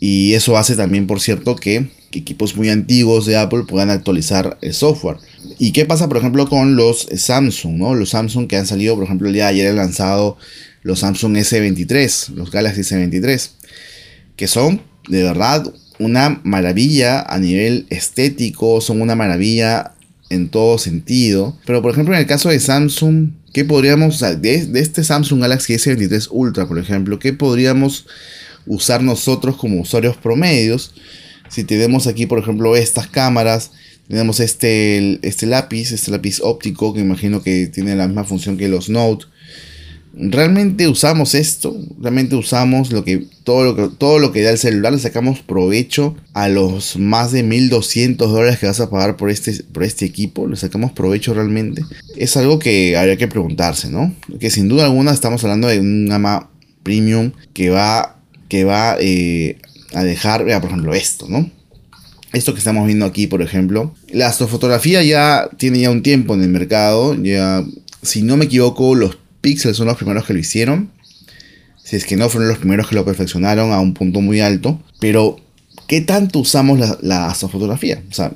Y 0.01 0.35
eso 0.35 0.59
hace 0.59 0.75
también, 0.75 1.07
por 1.07 1.21
cierto, 1.21 1.55
que, 1.55 1.89
equipos 2.11 2.57
muy 2.57 2.69
antiguos 2.69 3.27
de 3.27 3.37
Apple 3.37 3.63
puedan 3.69 3.91
actualizar 3.91 4.59
el 4.61 4.75
software. 4.75 5.19
¿Y 5.57 5.71
qué 5.71 5.85
pasa, 5.85 6.09
por 6.09 6.17
ejemplo, 6.17 6.49
con 6.49 6.75
los 6.75 7.07
Samsung? 7.15 7.77
¿no? 7.77 7.95
Los 7.95 8.11
Samsung 8.11 8.49
que 8.49 8.57
han 8.57 8.67
salido, 8.67 8.97
por 8.97 9.05
ejemplo, 9.05 9.29
el 9.29 9.35
día 9.35 9.45
de 9.45 9.51
ayer 9.51 9.69
han 9.69 9.77
lanzado 9.77 10.37
los 10.83 10.99
Samsung 10.99 11.37
S23, 11.37 12.31
los 12.31 12.51
Galaxy 12.51 12.81
S23, 12.81 13.51
que 14.35 14.49
son 14.49 14.83
de 15.09 15.23
verdad 15.23 15.73
una 16.01 16.41
maravilla 16.43 17.23
a 17.23 17.39
nivel 17.39 17.87
estético, 17.89 18.81
son 18.81 19.01
una 19.01 19.15
maravilla 19.15 19.93
en 20.31 20.49
todo 20.49 20.79
sentido. 20.79 21.57
Pero 21.67 21.83
por 21.83 21.93
ejemplo 21.93 22.15
en 22.15 22.21
el 22.21 22.27
caso 22.27 22.49
de 22.49 22.59
Samsung, 22.59 23.31
¿qué 23.53 23.65
podríamos, 23.65 24.21
de, 24.21 24.67
de 24.67 24.81
este 24.81 25.05
Samsung 25.05 25.43
Galaxy 25.43 25.75
S23 25.75 26.29
Ultra, 26.31 26.67
por 26.67 26.79
ejemplo, 26.79 27.19
qué 27.19 27.33
podríamos 27.33 28.07
usar 28.67 29.03
nosotros 29.03 29.57
como 29.57 29.81
usuarios 29.81 30.17
promedios? 30.17 30.95
Si 31.49 31.65
tenemos 31.65 32.07
aquí, 32.07 32.27
por 32.27 32.39
ejemplo, 32.39 32.77
estas 32.77 33.09
cámaras, 33.09 33.73
tenemos 34.09 34.41
este, 34.41 35.19
este 35.23 35.47
lápiz, 35.47 35.93
este 35.93 36.11
lápiz 36.11 36.41
óptico 36.41 36.95
que 36.95 37.01
imagino 37.01 37.43
que 37.43 37.67
tiene 37.67 37.95
la 37.95 38.07
misma 38.07 38.25
función 38.25 38.57
que 38.57 38.69
los 38.69 38.89
Note 38.89 39.27
realmente 40.15 40.89
usamos 40.89 41.35
esto, 41.35 41.77
realmente 42.01 42.35
usamos 42.35 42.93
lo 42.93 43.05
que 43.05 43.27
todo 43.45 43.65
lo 43.65 43.77
que 43.77 43.97
todo 43.97 44.19
lo 44.19 44.33
que 44.33 44.43
da 44.43 44.51
el 44.51 44.59
celular, 44.59 44.93
le 44.93 44.99
sacamos 44.99 45.41
provecho 45.41 46.17
a 46.35 46.49
los 46.49 46.97
más 46.97 47.33
de 47.33 47.43
1200 47.43 48.31
dólares 48.31 48.59
que 48.59 48.67
vas 48.67 48.81
a 48.81 48.91
pagar 48.91 49.17
por 49.17 49.31
este 49.31 49.63
por 49.73 49.85
este 49.85 50.05
equipo, 50.05 50.47
le 50.47 50.57
sacamos 50.57 50.93
provecho 50.93 51.35
realmente. 51.35 51.83
Es 52.17 52.37
algo 52.37 52.59
que 52.59 52.97
habría 52.97 53.17
que 53.17 53.29
preguntarse, 53.29 53.89
¿no? 53.89 54.15
Que 54.39 54.51
sin 54.51 54.69
duda 54.69 54.85
alguna 54.85 55.13
estamos 55.13 55.43
hablando 55.45 55.69
de 55.69 55.81
un 55.81 56.09
gama 56.09 56.51
premium 56.83 57.33
que 57.53 57.71
va 57.71 58.17
que 58.49 58.65
va 58.65 58.97
eh, 58.99 59.59
a 59.95 60.03
dejar, 60.03 60.45
vea, 60.45 60.61
por 60.61 60.71
ejemplo, 60.71 60.95
esto, 60.95 61.27
¿no? 61.29 61.51
Esto 62.33 62.53
que 62.53 62.59
estamos 62.59 62.87
viendo 62.87 63.07
aquí, 63.07 63.27
por 63.27 63.43
ejemplo, 63.43 63.95
la 64.09 64.29
astrofotografía 64.29 65.03
ya 65.03 65.49
tiene 65.57 65.81
ya 65.81 65.91
un 65.91 66.03
tiempo 66.03 66.35
en 66.35 66.43
el 66.43 66.49
mercado, 66.49 67.21
ya 67.21 67.65
si 68.03 68.23
no 68.23 68.37
me 68.37 68.45
equivoco, 68.45 68.95
los 68.95 69.19
Pixel 69.41 69.75
son 69.75 69.87
los 69.87 69.97
primeros 69.97 70.25
que 70.25 70.33
lo 70.33 70.39
hicieron. 70.39 70.91
Si 71.83 71.97
es 71.97 72.05
que 72.05 72.17
no 72.17 72.29
fueron 72.29 72.49
los 72.49 72.59
primeros 72.59 72.89
que 72.89 72.95
lo 72.95 73.05
perfeccionaron 73.05 73.73
a 73.73 73.81
un 73.81 73.95
punto 73.95 74.21
muy 74.21 74.41
alto. 74.41 74.81
Pero, 75.01 75.41
¿qué 75.87 76.01
tanto 76.01 76.39
usamos 76.39 76.79
la, 77.01 77.27
astrofotografía? 77.27 78.03
O 78.11 78.15
sea, 78.15 78.33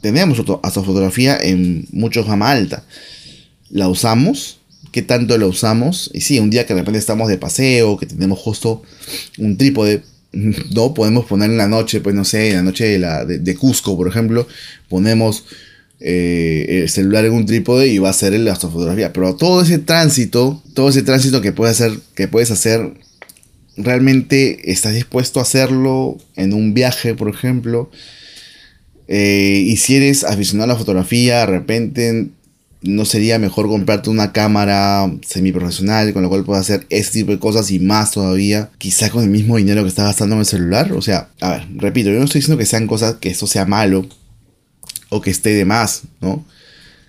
tenemos 0.00 0.38
astrofotografía 0.62 1.38
en 1.40 1.86
mucho 1.92 2.24
gama 2.24 2.50
alta. 2.50 2.84
¿La 3.70 3.88
usamos? 3.88 4.60
¿Qué 4.92 5.02
tanto 5.02 5.36
la 5.36 5.46
usamos? 5.46 6.10
Y 6.14 6.20
sí, 6.20 6.38
un 6.38 6.50
día 6.50 6.66
que 6.66 6.74
de 6.74 6.80
repente 6.80 6.98
estamos 6.98 7.28
de 7.28 7.38
paseo, 7.38 7.96
que 7.96 8.06
tenemos 8.06 8.38
justo 8.38 8.82
un 9.38 9.56
trípode, 9.56 10.02
no 10.32 10.94
podemos 10.94 11.26
poner 11.26 11.50
en 11.50 11.56
la 11.56 11.68
noche, 11.68 12.00
pues 12.00 12.14
no 12.14 12.24
sé, 12.24 12.50
en 12.50 12.56
la 12.56 12.62
noche 12.62 12.84
de, 12.84 12.98
la, 12.98 13.24
de 13.24 13.54
Cusco, 13.56 13.96
por 13.96 14.08
ejemplo, 14.08 14.46
ponemos 14.88 15.44
eh, 16.00 16.82
el 16.82 16.88
celular 16.88 17.24
en 17.24 17.32
un 17.32 17.46
trípode 17.46 17.88
y 17.88 17.98
va 17.98 18.10
a 18.10 18.12
ser 18.12 18.38
la 18.38 18.52
astrofotografía. 18.52 19.12
Pero 19.12 19.34
todo 19.36 19.62
ese 19.62 19.78
tránsito, 19.78 20.62
todo 20.74 20.88
ese 20.88 21.02
tránsito 21.02 21.40
que 21.40 21.52
puedes 21.52 21.80
hacer, 21.80 21.98
que 22.14 22.28
puedes 22.28 22.50
hacer, 22.50 22.94
realmente 23.76 24.70
estás 24.70 24.94
dispuesto 24.94 25.40
a 25.40 25.42
hacerlo 25.42 26.18
en 26.36 26.52
un 26.52 26.74
viaje, 26.74 27.14
por 27.14 27.28
ejemplo. 27.28 27.90
Eh, 29.08 29.64
y 29.66 29.76
si 29.78 29.96
eres 29.96 30.24
aficionado 30.24 30.70
a 30.70 30.74
la 30.74 30.78
fotografía, 30.78 31.40
de 31.40 31.46
repente 31.46 32.28
no 32.82 33.04
sería 33.04 33.38
mejor 33.38 33.66
comprarte 33.66 34.08
una 34.08 34.32
cámara 34.32 35.10
semiprofesional 35.26 36.12
con 36.12 36.22
la 36.22 36.28
cual 36.28 36.44
puedas 36.44 36.70
hacer 36.70 36.86
ese 36.90 37.10
tipo 37.12 37.32
de 37.32 37.38
cosas 37.38 37.70
y 37.70 37.80
más 37.80 38.12
todavía, 38.12 38.70
quizá 38.78 39.10
con 39.10 39.24
el 39.24 39.30
mismo 39.30 39.56
dinero 39.56 39.82
que 39.82 39.88
estás 39.88 40.06
gastando 40.06 40.36
en 40.36 40.40
el 40.40 40.46
celular. 40.46 40.92
O 40.92 41.02
sea, 41.02 41.30
a 41.40 41.50
ver, 41.50 41.66
repito, 41.74 42.10
yo 42.10 42.18
no 42.18 42.24
estoy 42.24 42.40
diciendo 42.40 42.58
que 42.58 42.66
sean 42.66 42.86
cosas 42.86 43.16
que 43.16 43.30
esto 43.30 43.46
sea 43.46 43.64
malo, 43.64 44.06
o 45.08 45.20
que 45.20 45.30
esté 45.30 45.50
de 45.50 45.64
más, 45.64 46.02
¿no? 46.20 46.44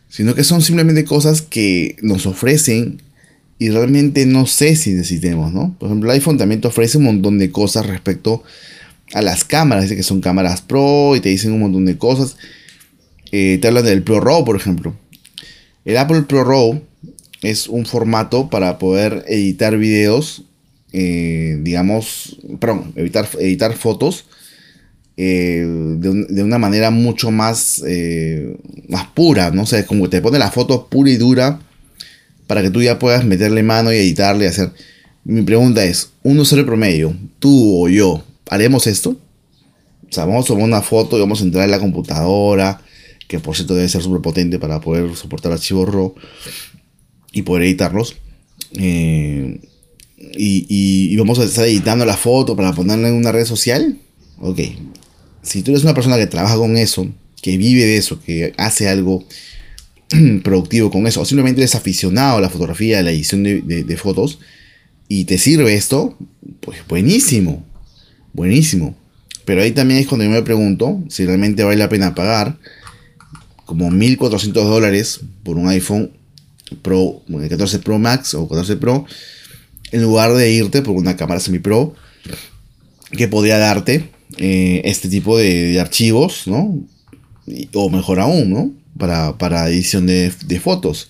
Sino 0.10 0.36
que 0.36 0.44
son 0.44 0.62
simplemente 0.62 1.06
cosas 1.06 1.42
que 1.42 1.96
nos 2.02 2.26
ofrecen 2.26 3.02
y 3.60 3.70
realmente 3.70 4.26
no 4.26 4.48
sé 4.48 4.76
si 4.76 4.92
necesitemos, 4.92 5.54
¿no? 5.54 5.76
Por 5.78 5.88
ejemplo, 5.90 6.10
el 6.10 6.16
iPhone 6.16 6.38
también 6.38 6.62
te 6.62 6.68
ofrece 6.68 6.98
un 6.98 7.04
montón 7.04 7.38
de 7.38 7.52
cosas 7.52 7.86
respecto 7.86 8.44
a 9.14 9.22
las 9.22 9.44
cámaras, 9.44 9.84
dice 9.84 9.96
que 9.96 10.04
son 10.04 10.22
cámaras 10.22 10.62
Pro 10.62 11.16
y 11.16 11.20
te 11.20 11.30
dicen 11.30 11.52
un 11.52 11.60
montón 11.60 11.86
de 11.86 11.98
cosas. 11.98 12.38
Eh, 13.32 13.60
te 13.62 13.68
hablan 13.68 13.86
del 13.86 14.04
Pro 14.04 14.20
RAW, 14.20 14.46
por 14.46 14.56
ejemplo. 14.56 14.96
El 15.86 15.98
Apple 15.98 16.24
Pro 16.24 16.44
RAW 16.44 16.82
es 17.42 17.68
un 17.68 17.86
formato 17.86 18.50
para 18.50 18.80
poder 18.80 19.26
editar 19.28 19.78
videos, 19.78 20.44
eh, 20.92 21.58
digamos, 21.62 22.38
perdón, 22.60 22.94
editar, 22.96 23.28
editar 23.40 23.76
fotos 23.76 24.26
eh, 25.22 25.66
de, 25.98 26.44
una 26.44 26.58
manera 26.58 26.92
mucho 26.92 27.30
más, 27.30 27.84
eh, 27.86 28.56
más 28.88 29.08
pura, 29.08 29.52
¿no? 29.52 29.66
sé, 29.66 29.86
como 29.86 30.10
te 30.10 30.22
pone 30.22 30.40
la 30.40 30.50
foto 30.50 30.88
pura 30.88 31.12
y 31.12 31.18
dura 31.18 31.60
para 32.48 32.62
que 32.62 32.70
tú 32.70 32.82
ya 32.82 33.00
puedas 33.00 33.26
meterle 33.26 33.62
mano 33.62 33.92
y 33.92 33.98
editarle 33.98 34.46
y 34.46 34.48
hacer. 34.48 34.72
Mi 35.26 35.42
pregunta 35.42 35.84
es, 35.84 36.12
un 36.24 36.40
usuario 36.40 36.66
promedio, 36.66 37.14
tú 37.40 37.84
o 37.84 37.90
yo, 37.90 38.24
¿haremos 38.48 38.88
esto? 38.88 39.10
O 39.10 40.10
sea, 40.10 40.24
vamos 40.24 40.46
a 40.46 40.48
tomar 40.48 40.64
una 40.64 40.82
foto 40.82 41.18
y 41.18 41.20
vamos 41.20 41.42
a 41.42 41.44
entrar 41.44 41.66
en 41.66 41.72
la 41.72 41.80
computadora, 41.82 42.82
que 43.28 43.40
por 43.40 43.58
cierto 43.58 43.76
debe 43.76 43.90
ser 43.90 44.02
súper 44.02 44.22
potente 44.22 44.58
para 44.58 44.80
poder 44.80 45.18
soportar 45.18 45.52
archivos 45.52 45.94
RAW 45.94 46.16
y 47.34 47.42
poder 47.42 47.64
editarlos. 47.64 48.16
Eh, 48.72 49.60
y, 50.18 51.12
y, 51.14 51.18
vamos 51.18 51.40
a 51.40 51.44
estar 51.44 51.66
editando 51.66 52.06
la 52.06 52.16
foto 52.16 52.56
para 52.56 52.72
ponerla 52.72 53.10
en 53.10 53.16
una 53.16 53.34
red 53.34 53.44
social. 53.44 54.00
Ok, 54.40 54.60
si 55.50 55.64
tú 55.64 55.72
eres 55.72 55.84
una 55.84 55.96
persona 55.96 56.18
que 56.18 56.28
trabaja 56.28 56.56
con 56.58 56.78
eso, 56.78 57.08
que 57.42 57.58
vive 57.58 57.86
de 57.86 57.98
eso, 57.98 58.22
que 58.22 58.54
hace 58.58 58.88
algo 58.88 59.26
productivo 60.44 60.92
con 60.92 61.08
eso, 61.08 61.22
o 61.22 61.26
simplemente 61.26 61.62
eres 61.62 61.76
aficionado 61.76 62.38
a 62.38 62.42
la 62.42 62.50
fotografía, 62.50 63.00
a 63.00 63.02
la 63.02 63.12
edición 63.12 63.44
de, 63.44 63.98
fotos, 63.98 64.40
y 65.08 65.26
te 65.26 65.40
sirve 65.40 65.74
esto, 65.74 66.18
pues 66.60 66.80
buenísimo, 66.88 67.66
buenísimo. 68.34 68.96
Pero 69.46 69.64
ahí 69.64 69.72
también 69.72 70.00
es 70.00 70.08
cuando 70.08 70.26
yo 70.26 70.30
me 70.30 70.44
pregunto 70.44 71.04
si 71.10 71.26
realmente 71.26 71.64
vale 71.64 71.78
la 71.78 71.90
pena 71.90 72.14
pagar 72.14 72.58
como 73.66 73.90
1.400 73.90 74.54
dólares 74.54 75.22
por 75.44 75.58
un 75.58 75.68
iPhone 75.70 76.12
Pro, 76.84 77.24
14 77.28 77.80
Pro 77.80 77.98
Max 77.98 78.36
o 78.36 78.48
14 78.48 78.76
Pro, 78.76 79.06
en 79.92 80.04
lugar 80.04 80.34
de 80.34 80.52
irte 80.52 80.84
por 80.84 80.96
una 80.96 81.16
cámara 81.16 81.40
semi 81.40 81.58
pro 81.58 81.96
que 83.12 83.28
podría 83.28 83.58
darte 83.58 84.12
eh, 84.42 84.82
este 84.86 85.10
tipo 85.10 85.38
de, 85.38 85.78
archivos, 85.82 86.48
¿no? 86.48 86.82
O 87.74 87.90
mejor 87.90 88.22
aún, 88.22 88.50
¿no? 88.50 88.72
Para, 88.98 89.38
para 89.38 89.68
edición 89.70 90.08
de, 90.08 90.32
fotos. 90.64 91.10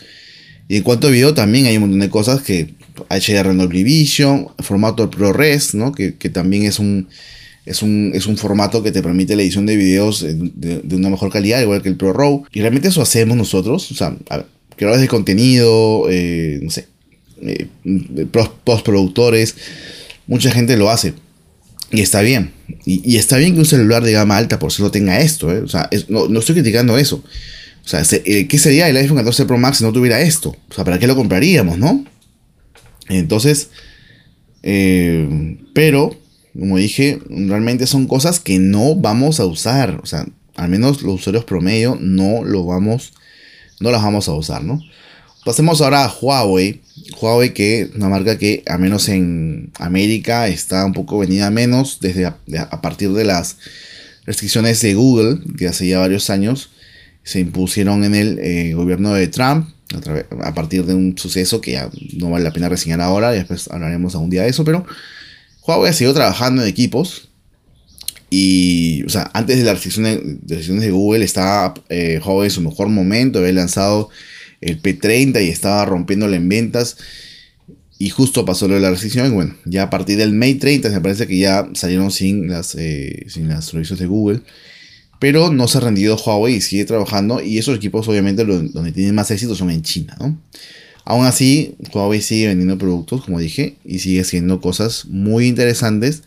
Y 0.68 0.78
en 0.78 0.84
cuanto 0.84 1.08
a 1.08 1.12
video 1.12 1.36
también 1.36 1.68
hay 1.68 1.76
un 1.76 1.82
montón 1.82 2.00
de 2.00 2.10
cosas 2.10 2.42
que 2.42 2.74
HDR 3.08 3.56
Dolby 3.56 3.84
Vision, 3.84 4.48
formato 4.60 5.12
ProRes, 5.12 5.76
¿no? 5.76 5.92
Que, 5.92 6.12
también 6.12 6.64
es 6.64 6.80
un, 6.80 7.08
es 7.68 7.84
un, 7.84 8.12
es 8.16 8.26
un 8.26 8.36
formato 8.36 8.82
que 8.82 8.92
te 8.92 9.04
permite 9.04 9.36
la 9.36 9.44
edición 9.44 9.68
de 9.68 9.76
videos 9.76 10.26
de, 10.26 10.96
una 10.96 11.10
mejor 11.10 11.32
calidad, 11.32 11.62
igual 11.62 11.84
que 11.84 11.90
el 11.90 11.98
ProRAW. 11.98 12.46
Y 12.52 12.62
realmente 12.62 12.88
eso 12.88 13.04
hacemos 13.04 13.38
nosotros, 13.38 13.92
o 13.92 13.96
sea, 13.96 14.16
creadores 14.76 15.02
de 15.02 15.08
contenido, 15.08 16.08
eh, 16.10 16.60
no 16.64 16.72
sé, 16.72 16.88
eh, 17.44 17.68
postproductores, 18.64 19.56
mucha 20.26 20.50
gente 20.50 20.78
lo 20.78 20.90
hace. 20.90 21.14
Y 21.92 22.02
está 22.02 22.22
bien. 22.22 22.52
Y, 22.86 23.18
está 23.18 23.38
bien 23.38 23.54
que 23.54 23.60
un 23.60 23.66
celular 23.66 24.04
de 24.04 24.12
gama 24.12 24.38
alta 24.38 24.60
por 24.60 24.78
lo 24.80 24.92
tenga 24.92 25.20
esto. 25.20 25.52
¿eh? 25.52 25.62
O 25.62 25.68
sea, 25.68 25.90
no, 26.08 26.40
estoy 26.40 26.56
criticando 26.56 26.98
eso. 26.98 27.24
O 27.84 27.88
sea, 27.88 28.04
eh, 28.26 28.48
¿qué 28.48 28.58
sería 28.60 28.88
el 28.90 28.98
iPhone 28.98 29.18
14 29.18 29.46
Pro 29.46 29.58
Max 29.58 29.78
si 29.78 29.84
no 29.84 29.92
tuviera 29.92 30.22
esto? 30.22 30.56
O 30.70 30.74
sea, 30.74 30.84
¿para 30.84 31.00
qué 31.00 31.08
lo 31.08 31.16
compraríamos, 31.16 31.78
no? 31.80 32.06
Entonces, 33.08 33.70
eh, 34.62 35.58
pero, 35.74 36.16
como 36.58 36.78
dije, 36.78 37.20
realmente 37.28 37.88
son 37.88 38.08
cosas 38.08 38.40
que 38.40 38.60
no 38.60 38.96
vamos 38.96 39.40
a 39.40 39.46
usar. 39.46 40.00
O 40.04 40.06
sea, 40.06 40.28
al 40.56 40.70
menos 40.70 41.02
los 41.02 41.16
usuarios 41.16 41.46
promedio 41.46 41.98
no 42.00 42.44
lo 42.44 42.66
vamos, 42.66 43.14
no 43.80 43.90
las 43.90 44.04
vamos 44.04 44.28
a 44.28 44.34
usar, 44.34 44.64
¿no? 44.64 44.80
Pasemos 45.46 45.80
ahora 45.82 46.04
a 46.04 46.14
Huawei. 46.14 46.82
Huawei 47.20 47.54
que 47.54 47.82
es 47.82 47.96
una 47.96 48.10
marca 48.10 48.38
que 48.38 48.64
al 48.68 48.80
menos 48.80 49.08
en 49.10 49.72
América 49.80 50.48
está 50.48 50.86
un 50.86 50.94
poco 50.94 51.20
venida 51.20 51.50
menos 51.50 52.00
desde 52.02 52.26
a, 52.26 52.82
partir 52.82 53.12
de 53.14 53.24
las 53.24 53.58
restricciones 54.26 54.82
de 54.82 54.94
Google 54.94 55.40
que 55.58 55.68
hace 55.68 55.88
ya 55.88 56.00
varios 56.00 56.30
años 56.30 56.70
se 57.24 57.40
impusieron 57.40 58.04
en 58.04 58.16
el 58.16 58.40
eh, 58.40 58.74
gobierno 58.74 59.14
de 59.14 59.28
Trump 59.28 59.70
a, 60.44 60.54
partir 60.54 60.86
de 60.86 60.94
un 60.94 61.18
suceso 61.18 61.62
que 61.62 61.72
ya 61.72 61.90
no 62.18 62.30
vale 62.30 62.44
la 62.44 62.54
pena 62.54 62.70
reseñar 62.70 63.02
ahora 63.02 63.34
y 63.34 63.40
después 63.40 63.70
hablaremos 63.72 64.14
algún 64.14 64.30
día 64.30 64.44
de 64.44 64.50
eso 64.50 64.64
pero 64.64 64.86
Huawei 65.66 65.90
ha 65.90 65.94
seguido 65.94 66.14
trabajando 66.14 66.62
en 66.62 66.68
equipos 66.68 67.30
y 68.30 69.04
o 69.04 69.10
sea 69.10 69.32
antes 69.34 69.58
de 69.58 69.64
las 69.64 69.74
restricciones 69.74 70.20
de, 70.82 70.92
Google 70.92 71.26
estaba 71.26 71.74
eh, 71.90 72.22
Huawei 72.24 72.48
en 72.48 72.52
su 72.52 72.62
mejor 72.62 72.90
momento 72.90 73.40
había 73.40 73.54
lanzado 73.54 74.10
el 74.62 74.82
P30 74.82 75.44
y 75.46 75.50
estaba 75.50 75.86
rompiéndole 75.86 76.38
en 76.38 76.50
ventas. 76.50 76.98
Y 77.98 78.10
justo 78.10 78.46
pasó 78.46 78.68
lo 78.68 78.76
de 78.76 78.80
la 78.80 78.92
restricción. 78.92 79.34
bueno, 79.34 79.56
ya 79.66 79.84
a 79.84 79.90
partir 79.90 80.18
del 80.18 80.32
May 80.32 80.56
30 80.56 80.90
me 80.90 81.02
parece 81.02 81.28
que 81.28 81.38
ya 81.38 81.70
salieron 81.74 82.12
sin 82.12 82.48
las, 82.48 82.76
eh, 82.76 83.26
sin 83.28 83.50
las 83.50 83.66
servicios 83.66 84.00
de 84.00 84.08
Google. 84.08 84.42
Pero 85.20 85.52
no 85.52 85.68
se 85.68 85.78
ha 85.78 85.82
rendido 85.82 86.16
Huawei 86.16 86.56
y 86.56 86.62
sigue 86.62 86.86
trabajando. 86.86 87.42
Y 87.42 87.58
esos 87.58 87.76
equipos, 87.76 88.08
obviamente, 88.08 88.46
donde 88.46 88.92
tienen 88.94 89.16
más 89.16 89.30
éxito 89.32 89.56
son 89.56 89.70
en 89.70 89.82
China, 89.82 90.18
Aún 91.06 91.26
así, 91.26 91.76
Huawei 91.92 92.22
sigue 92.22 92.48
vendiendo 92.48 92.78
productos, 92.78 93.26
como 93.26 93.40
dije, 93.40 93.78
y 93.84 93.98
sigue 93.98 94.22
haciendo 94.22 94.62
cosas 94.62 95.06
muy 95.08 95.48
interesantes. 95.48 96.22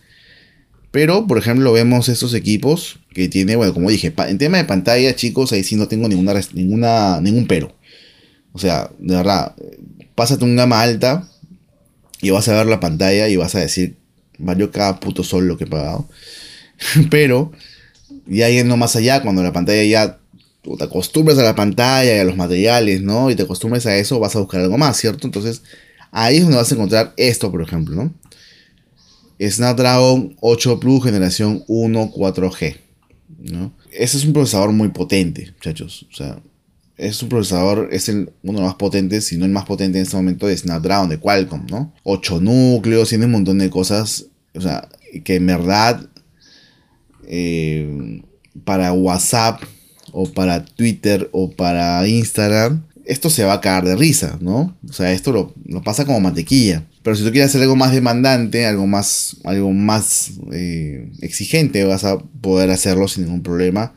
Pero, 0.90 1.26
por 1.28 1.38
ejemplo, 1.38 1.72
vemos 1.72 2.08
estos 2.08 2.34
equipos 2.34 2.98
que 3.14 3.28
tiene, 3.28 3.54
bueno, 3.54 3.72
como 3.74 3.90
dije, 3.90 4.12
en 4.28 4.38
tema 4.38 4.58
de 4.58 4.64
pantalla, 4.64 5.14
chicos, 5.14 5.52
ahí 5.52 5.62
sí 5.62 5.76
no 5.76 5.86
tengo 5.88 6.08
ninguna, 6.08 6.34
ninguna, 6.52 7.20
ningún 7.20 7.46
pero. 7.46 7.74
O 8.52 8.58
sea, 8.58 8.90
de 8.98 9.16
verdad, 9.16 9.54
pásate 10.14 10.44
un 10.44 10.56
gama 10.56 10.80
alta 10.80 11.28
y 12.20 12.30
vas 12.30 12.48
a 12.48 12.54
ver 12.54 12.66
la 12.66 12.80
pantalla 12.80 13.28
y 13.28 13.36
vas 13.36 13.54
a 13.54 13.60
decir, 13.60 13.96
valió 14.38 14.70
cada 14.70 15.00
puto 15.00 15.24
sol 15.24 15.46
lo 15.46 15.56
que 15.56 15.64
he 15.64 15.66
pagado. 15.66 16.08
pero, 17.10 17.52
ya 18.26 18.48
yendo 18.48 18.76
más 18.76 18.96
allá, 18.96 19.22
cuando 19.22 19.42
la 19.42 19.52
pantalla 19.52 19.84
ya 19.84 20.18
te 20.62 20.84
acostumbras 20.84 21.38
a 21.38 21.42
la 21.42 21.54
pantalla 21.54 22.14
y 22.14 22.18
a 22.18 22.24
los 22.24 22.36
materiales, 22.36 23.02
¿no? 23.02 23.30
Y 23.30 23.34
te 23.34 23.42
acostumbras 23.42 23.86
a 23.86 23.96
eso, 23.96 24.20
vas 24.20 24.36
a 24.36 24.40
buscar 24.40 24.60
algo 24.60 24.78
más, 24.78 24.96
¿cierto? 24.96 25.26
Entonces, 25.26 25.62
ahí 26.10 26.36
es 26.36 26.42
donde 26.42 26.58
vas 26.58 26.70
a 26.70 26.74
encontrar 26.74 27.14
esto, 27.16 27.50
por 27.50 27.62
ejemplo, 27.62 27.96
¿no? 27.96 28.14
Snapdragon 29.40 30.36
8 30.40 30.78
Plus 30.78 31.02
generación 31.02 31.64
1 31.66 32.12
4G, 32.12 32.76
¿no? 33.40 33.72
Ese 33.90 34.18
es 34.18 34.24
un 34.24 34.32
procesador 34.32 34.70
muy 34.72 34.88
potente, 34.88 35.52
muchachos. 35.54 36.06
O 36.12 36.14
sea, 36.14 36.38
es 36.96 37.22
un 37.22 37.28
procesador, 37.28 37.88
es 37.92 38.08
el, 38.08 38.32
uno 38.42 38.58
de 38.58 38.64
los 38.64 38.70
más 38.70 38.74
potentes, 38.74 39.26
si 39.26 39.36
no 39.36 39.44
el 39.44 39.50
más 39.50 39.64
potente 39.64 39.98
en 39.98 40.04
este 40.04 40.16
momento 40.16 40.46
de 40.46 40.56
Snapdragon, 40.56 41.08
de 41.08 41.18
Qualcomm, 41.18 41.66
¿no? 41.66 41.92
8 42.04 42.40
núcleos, 42.40 43.08
tiene 43.08 43.26
un 43.26 43.32
montón 43.32 43.58
de 43.58 43.70
cosas, 43.70 44.26
o 44.54 44.60
sea, 44.60 44.88
que 45.24 45.36
en 45.36 45.46
verdad 45.46 46.08
eh, 47.26 48.22
para 48.64 48.92
WhatsApp 48.92 49.62
o 50.12 50.30
para 50.30 50.64
Twitter 50.64 51.28
o 51.32 51.50
para 51.50 52.06
Instagram, 52.06 52.84
esto 53.04 53.30
se 53.30 53.44
va 53.44 53.54
a 53.54 53.60
caer 53.60 53.84
de 53.84 53.96
risa, 53.96 54.38
¿no? 54.40 54.76
O 54.88 54.92
sea, 54.92 55.12
esto 55.12 55.32
lo, 55.32 55.82
pasa 55.82 56.04
como 56.04 56.20
mantequilla. 56.20 56.84
Pero 57.02 57.16
si 57.16 57.24
tú 57.24 57.32
quieres 57.32 57.50
hacer 57.50 57.62
algo 57.62 57.74
más 57.74 57.92
demandante, 57.92 58.64
algo 58.64 58.86
más, 58.86 59.38
algo 59.42 59.72
más 59.72 60.32
eh, 60.52 61.10
exigente, 61.20 61.82
vas 61.84 62.04
a 62.04 62.18
poder 62.18 62.70
hacerlo 62.70 63.08
sin 63.08 63.24
ningún 63.24 63.42
problema 63.42 63.94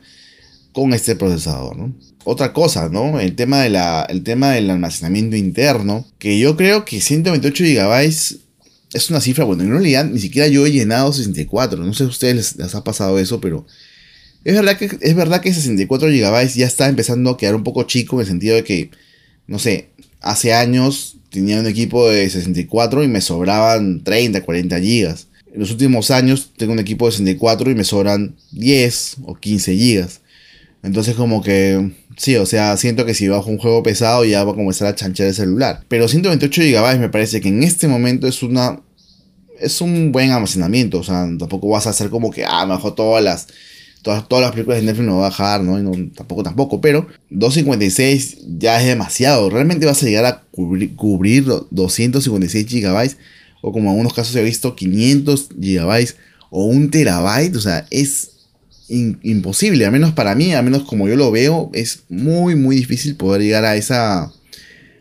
con 0.76 0.92
este 0.92 1.16
procesador, 1.16 1.74
¿no? 1.74 1.94
Otra 2.24 2.52
cosa, 2.52 2.90
¿no? 2.90 3.18
El 3.18 3.34
tema, 3.34 3.62
de 3.62 4.04
el 4.10 4.22
tema 4.22 4.50
del 4.50 4.68
almacenamiento 4.68 5.34
interno, 5.34 6.06
que 6.18 6.38
yo 6.38 6.54
creo 6.54 6.84
que 6.84 7.00
128 7.00 7.64
GB 7.64 8.02
es 8.02 9.08
una 9.08 9.22
cifra, 9.22 9.46
bueno, 9.46 9.62
en 9.62 9.70
realidad 9.70 10.04
ni 10.04 10.18
siquiera 10.18 10.48
yo 10.48 10.66
he 10.66 10.72
llenado 10.72 11.14
64, 11.14 11.82
no 11.82 11.94
sé 11.94 12.00
si 12.00 12.04
a 12.04 12.08
ustedes 12.08 12.56
les 12.56 12.74
ha 12.74 12.84
pasado 12.84 13.18
eso, 13.18 13.40
pero 13.40 13.64
es 14.44 14.54
verdad 14.54 14.76
que, 14.76 14.90
es 15.00 15.14
verdad 15.14 15.40
que 15.40 15.54
64 15.54 16.08
GB 16.08 16.48
ya 16.54 16.66
está 16.66 16.90
empezando 16.90 17.30
a 17.30 17.38
quedar 17.38 17.54
un 17.54 17.64
poco 17.64 17.84
chico 17.84 18.16
en 18.16 18.20
el 18.20 18.26
sentido 18.26 18.54
de 18.54 18.64
que, 18.64 18.90
no 19.46 19.58
sé, 19.58 19.88
hace 20.20 20.52
años 20.52 21.16
tenía 21.30 21.58
un 21.58 21.66
equipo 21.66 22.06
de 22.10 22.28
64 22.28 23.02
y 23.02 23.08
me 23.08 23.22
sobraban 23.22 24.04
30, 24.04 24.42
40 24.42 24.78
GB. 24.78 25.14
En 25.54 25.60
los 25.60 25.70
últimos 25.70 26.10
años 26.10 26.50
tengo 26.54 26.74
un 26.74 26.80
equipo 26.80 27.06
de 27.06 27.12
64 27.12 27.70
y 27.70 27.74
me 27.74 27.84
sobran 27.84 28.36
10 28.52 29.16
o 29.24 29.36
15 29.36 29.74
GB. 29.74 30.25
Entonces 30.82 31.14
como 31.14 31.42
que, 31.42 31.92
sí, 32.16 32.36
o 32.36 32.46
sea, 32.46 32.76
siento 32.76 33.04
que 33.04 33.14
si 33.14 33.28
bajo 33.28 33.50
un 33.50 33.58
juego 33.58 33.82
pesado 33.82 34.24
ya 34.24 34.44
va 34.44 34.52
a 34.52 34.54
comenzar 34.54 34.88
a 34.88 34.94
chanchar 34.94 35.26
el 35.26 35.34
celular. 35.34 35.84
Pero 35.88 36.08
128 36.08 36.62
GB 36.62 36.98
me 36.98 37.08
parece 37.08 37.40
que 37.40 37.48
en 37.48 37.62
este 37.62 37.88
momento 37.88 38.26
es 38.26 38.42
una... 38.42 38.80
Es 39.58 39.80
un 39.80 40.12
buen 40.12 40.32
almacenamiento, 40.32 40.98
o 40.98 41.02
sea, 41.02 41.26
tampoco 41.38 41.68
vas 41.68 41.86
a 41.86 41.90
hacer 41.90 42.10
como 42.10 42.30
que, 42.30 42.44
ah, 42.44 42.66
me 42.66 42.72
bajo 42.74 42.92
todas 42.92 43.24
las 43.24 43.46
Todas, 44.06 44.24
las 44.40 44.52
películas 44.52 44.78
de 44.78 44.86
Netflix 44.86 45.04
no 45.04 45.16
va 45.16 45.26
a 45.26 45.30
bajar, 45.30 45.64
¿no? 45.64 45.80
Tampoco, 46.14 46.44
tampoco. 46.44 46.80
Pero 46.80 47.08
256 47.30 48.38
ya 48.56 48.80
es 48.80 48.86
demasiado. 48.86 49.50
Realmente 49.50 49.84
vas 49.84 50.00
a 50.00 50.06
llegar 50.06 50.24
a 50.26 50.44
cubrir, 50.52 51.44
256 51.72 52.68
gigabytes. 52.68 53.16
O 53.62 53.72
como 53.72 53.86
en 53.86 53.90
algunos 53.90 54.14
casos 54.14 54.36
he 54.36 54.44
visto 54.44 54.76
500 54.76 55.48
gigabytes 55.60 56.16
o 56.50 56.66
un 56.66 56.88
terabyte. 56.92 57.56
O 57.56 57.60
sea, 57.60 57.88
es 57.90 58.30
imposible. 58.88 59.84
Al 59.84 59.92
menos 59.92 60.12
para 60.12 60.34
mí, 60.34 60.54
al 60.54 60.64
menos 60.64 60.84
como 60.84 61.08
yo 61.08 61.16
lo 61.16 61.30
veo, 61.30 61.70
es 61.72 62.04
muy, 62.08 62.54
muy 62.54 62.76
difícil 62.76 63.16
poder 63.16 63.42
llegar 63.42 63.64
a 63.64 63.76
esa. 63.76 64.32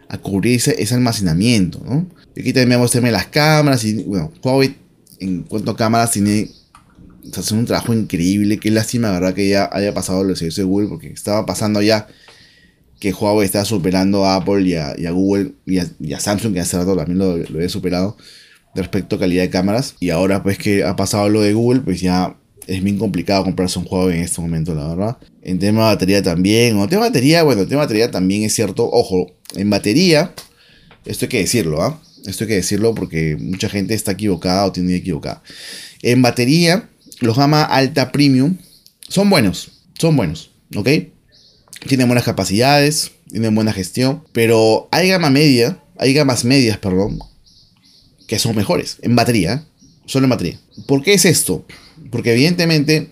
a 0.09 0.17
cubrir 0.17 0.55
ese, 0.55 0.93
almacenamiento, 0.93 1.81
¿no? 1.85 2.07
Aquí 2.37 2.51
también 2.51 2.79
vamos 2.79 2.91
a 2.91 2.99
tener 2.99 3.13
las 3.13 3.27
cámaras. 3.27 3.83
Y 3.83 4.03
bueno, 4.03 4.31
Huawei 4.43 4.75
en 5.19 5.43
cuanto 5.43 5.71
a 5.71 5.77
cámaras 5.77 6.11
tiene 6.11 6.49
hacen 7.35 7.57
un 7.57 7.65
trabajo 7.65 7.93
increíble. 7.93 8.59
Qué 8.59 8.71
lástima, 8.71 9.11
verdad, 9.11 9.33
que 9.33 9.47
ya 9.49 9.69
haya 9.71 9.93
pasado 9.93 10.23
los 10.23 10.39
servicios 10.39 10.65
de 10.65 10.69
Google, 10.69 10.89
porque 10.89 11.07
estaba 11.07 11.45
pasando 11.45 11.81
ya 11.81 12.07
que 12.99 13.13
Huawei 13.13 13.45
estaba 13.45 13.65
superando 13.65 14.25
a 14.25 14.35
Apple 14.35 14.61
y 14.63 14.75
a, 14.75 15.11
Google 15.11 15.53
y 15.65 16.13
a, 16.13 16.19
Samsung, 16.19 16.53
que 16.53 16.59
hace 16.59 16.77
rato 16.77 16.95
también 16.95 17.19
lo, 17.19 17.37
lo 17.37 17.55
había 17.55 17.69
superado 17.69 18.17
respecto 18.73 19.15
a 19.15 19.19
calidad 19.19 19.43
de 19.43 19.49
cámaras. 19.49 19.95
Y 19.99 20.09
ahora, 20.09 20.43
pues 20.43 20.57
que 20.57 20.83
ha 20.83 20.95
pasado 20.95 21.29
lo 21.29 21.41
de 21.41 21.53
Google, 21.53 21.81
pues 21.81 22.01
ya 22.01 22.37
es 22.67 22.83
bien 22.83 22.97
complicado 22.97 23.43
comprarse 23.43 23.79
un 23.79 23.87
Huawei 23.89 24.17
en 24.17 24.23
este 24.23 24.41
momento, 24.41 24.73
la 24.73 24.87
verdad. 24.87 25.17
En 25.41 25.59
tema 25.59 25.81
de 25.81 25.95
batería 25.95 26.23
también. 26.23 26.77
O 26.77 26.87
tema 26.87 27.03
de 27.03 27.09
batería, 27.09 27.43
bueno, 27.43 27.61
el 27.61 27.67
tema 27.67 27.81
de 27.81 27.85
batería 27.85 28.11
también 28.11 28.43
es 28.43 28.53
cierto. 28.53 28.89
Ojo, 28.91 29.31
en 29.55 29.69
batería, 29.69 30.33
esto 31.05 31.25
hay 31.25 31.29
que 31.29 31.39
decirlo, 31.39 31.81
¿ah? 31.81 32.01
Esto 32.25 32.43
hay 32.43 32.49
que 32.49 32.55
decirlo 32.55 32.95
porque 32.95 33.37
mucha 33.39 33.69
gente 33.69 33.93
está 33.93 34.13
equivocada 34.13 34.65
o 34.65 34.71
tiene 34.71 34.95
equivocada. 34.95 35.43
En 36.01 36.21
batería, 36.21 36.89
los 37.19 37.37
gama 37.37 37.63
alta 37.63 38.11
premium 38.11 38.57
son 39.07 39.29
buenos, 39.29 39.71
son 39.99 40.15
buenos, 40.15 40.51
¿ok? 40.75 40.89
Tienen 41.87 42.07
buenas 42.07 42.23
capacidades, 42.23 43.11
tienen 43.29 43.53
buena 43.53 43.73
gestión, 43.73 44.23
pero 44.31 44.89
hay 44.91 45.09
gama 45.09 45.29
media, 45.29 45.79
hay 45.97 46.13
gamas 46.13 46.45
medias, 46.45 46.77
perdón, 46.77 47.19
que 48.27 48.39
son 48.39 48.55
mejores 48.55 48.97
en 49.01 49.15
batería, 49.15 49.65
solo 50.05 50.25
en 50.25 50.31
batería. 50.31 50.59
¿Por 50.87 51.03
qué 51.03 51.13
es 51.13 51.25
esto? 51.25 51.65
Porque 52.11 52.33
evidentemente 52.33 53.11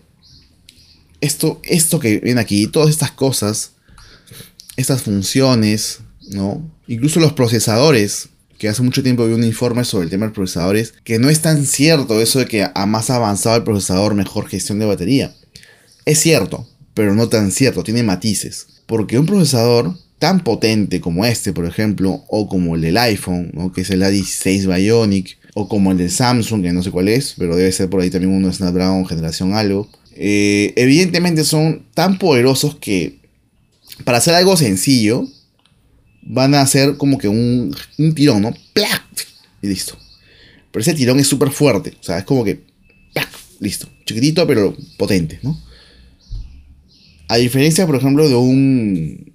esto, 1.22 1.60
esto 1.64 2.00
que 2.00 2.20
ven 2.20 2.38
aquí, 2.38 2.68
todas 2.68 2.90
estas 2.90 3.12
cosas, 3.12 3.72
estas 4.76 5.02
funciones, 5.02 6.00
¿no? 6.30 6.70
Incluso 6.88 7.20
los 7.20 7.34
procesadores 7.34 8.30
que 8.58 8.70
hace 8.70 8.82
mucho 8.82 9.04
tiempo 9.04 9.26
vi 9.26 9.34
un 9.34 9.44
informe 9.44 9.84
sobre 9.84 10.06
el 10.06 10.10
tema 10.10 10.28
de 10.28 10.32
procesadores, 10.32 10.94
que 11.04 11.20
no 11.20 11.30
es 11.30 11.42
tan 11.42 11.66
cierto 11.66 12.22
eso 12.22 12.40
de 12.40 12.46
que 12.46 12.66
a 12.74 12.86
más 12.86 13.10
avanzado 13.10 13.58
el 13.58 13.64
procesador, 13.64 14.16
mejor 14.16 14.48
gestión 14.48 14.80
de 14.80 14.86
batería. 14.86 15.36
Es 16.06 16.20
cierto, 16.20 16.68
pero 16.94 17.14
no 17.14 17.28
tan 17.28 17.52
cierto, 17.52 17.84
tiene 17.84 18.04
matices. 18.04 18.68
Porque 18.86 19.20
un 19.20 19.26
procesador 19.26 19.98
tan 20.20 20.46
potente 20.46 21.02
como 21.02 21.26
este, 21.26 21.52
por 21.52 21.66
ejemplo, 21.66 22.24
o 22.30 22.48
como 22.48 22.76
el 22.76 22.82
del 22.82 22.98
iPhone, 22.98 23.52
que 23.76 23.82
es 23.82 23.90
el 23.90 24.02
A16 24.02 24.74
Bionic, 24.74 25.38
o 25.54 25.68
como 25.68 25.92
el 25.92 25.98
del 25.98 26.12
Samsung, 26.12 26.64
que 26.64 26.74
no 26.74 26.84
sé 26.84 26.92
cuál 26.92 27.08
es, 27.08 27.36
pero 27.38 27.56
debe 27.56 27.72
ser 27.72 27.90
por 27.90 28.02
ahí 28.02 28.10
también 28.10 28.34
uno 28.34 28.48
de 28.48 28.54
Snapdragon 28.54 29.06
generación 29.06 29.54
algo, 29.54 29.90
eh, 30.16 30.74
evidentemente 30.76 31.44
son 31.44 31.86
tan 31.94 32.18
poderosos 32.20 32.76
que 32.76 33.24
para 34.04 34.18
hacer 34.18 34.34
algo 34.34 34.58
sencillo, 34.58 35.28
van 36.22 36.56
a 36.56 36.62
hacer 36.62 36.98
como 36.98 37.18
que 37.18 37.28
un, 37.28 37.76
tirón, 38.16 38.42
¿no? 38.42 38.54
¡Plac! 38.74 39.04
Y 39.62 39.68
listo. 39.68 39.98
Pero 40.72 40.82
ese 40.82 40.94
tirón 40.94 41.20
es 41.20 41.28
súper 41.28 41.52
fuerte. 41.52 41.94
O 42.00 42.04
sea, 42.04 42.18
es 42.18 42.26
como 42.26 42.44
que. 42.44 42.62
¡Plac! 43.14 43.30
Listo. 43.60 43.88
Chiquitito, 44.06 44.48
pero 44.48 44.76
potente, 44.98 45.40
¿no? 45.44 45.60
A 47.28 47.38
diferencia, 47.38 47.86
por 47.86 47.96
ejemplo, 47.96 48.28
de 48.28 48.36
un. 48.36 49.34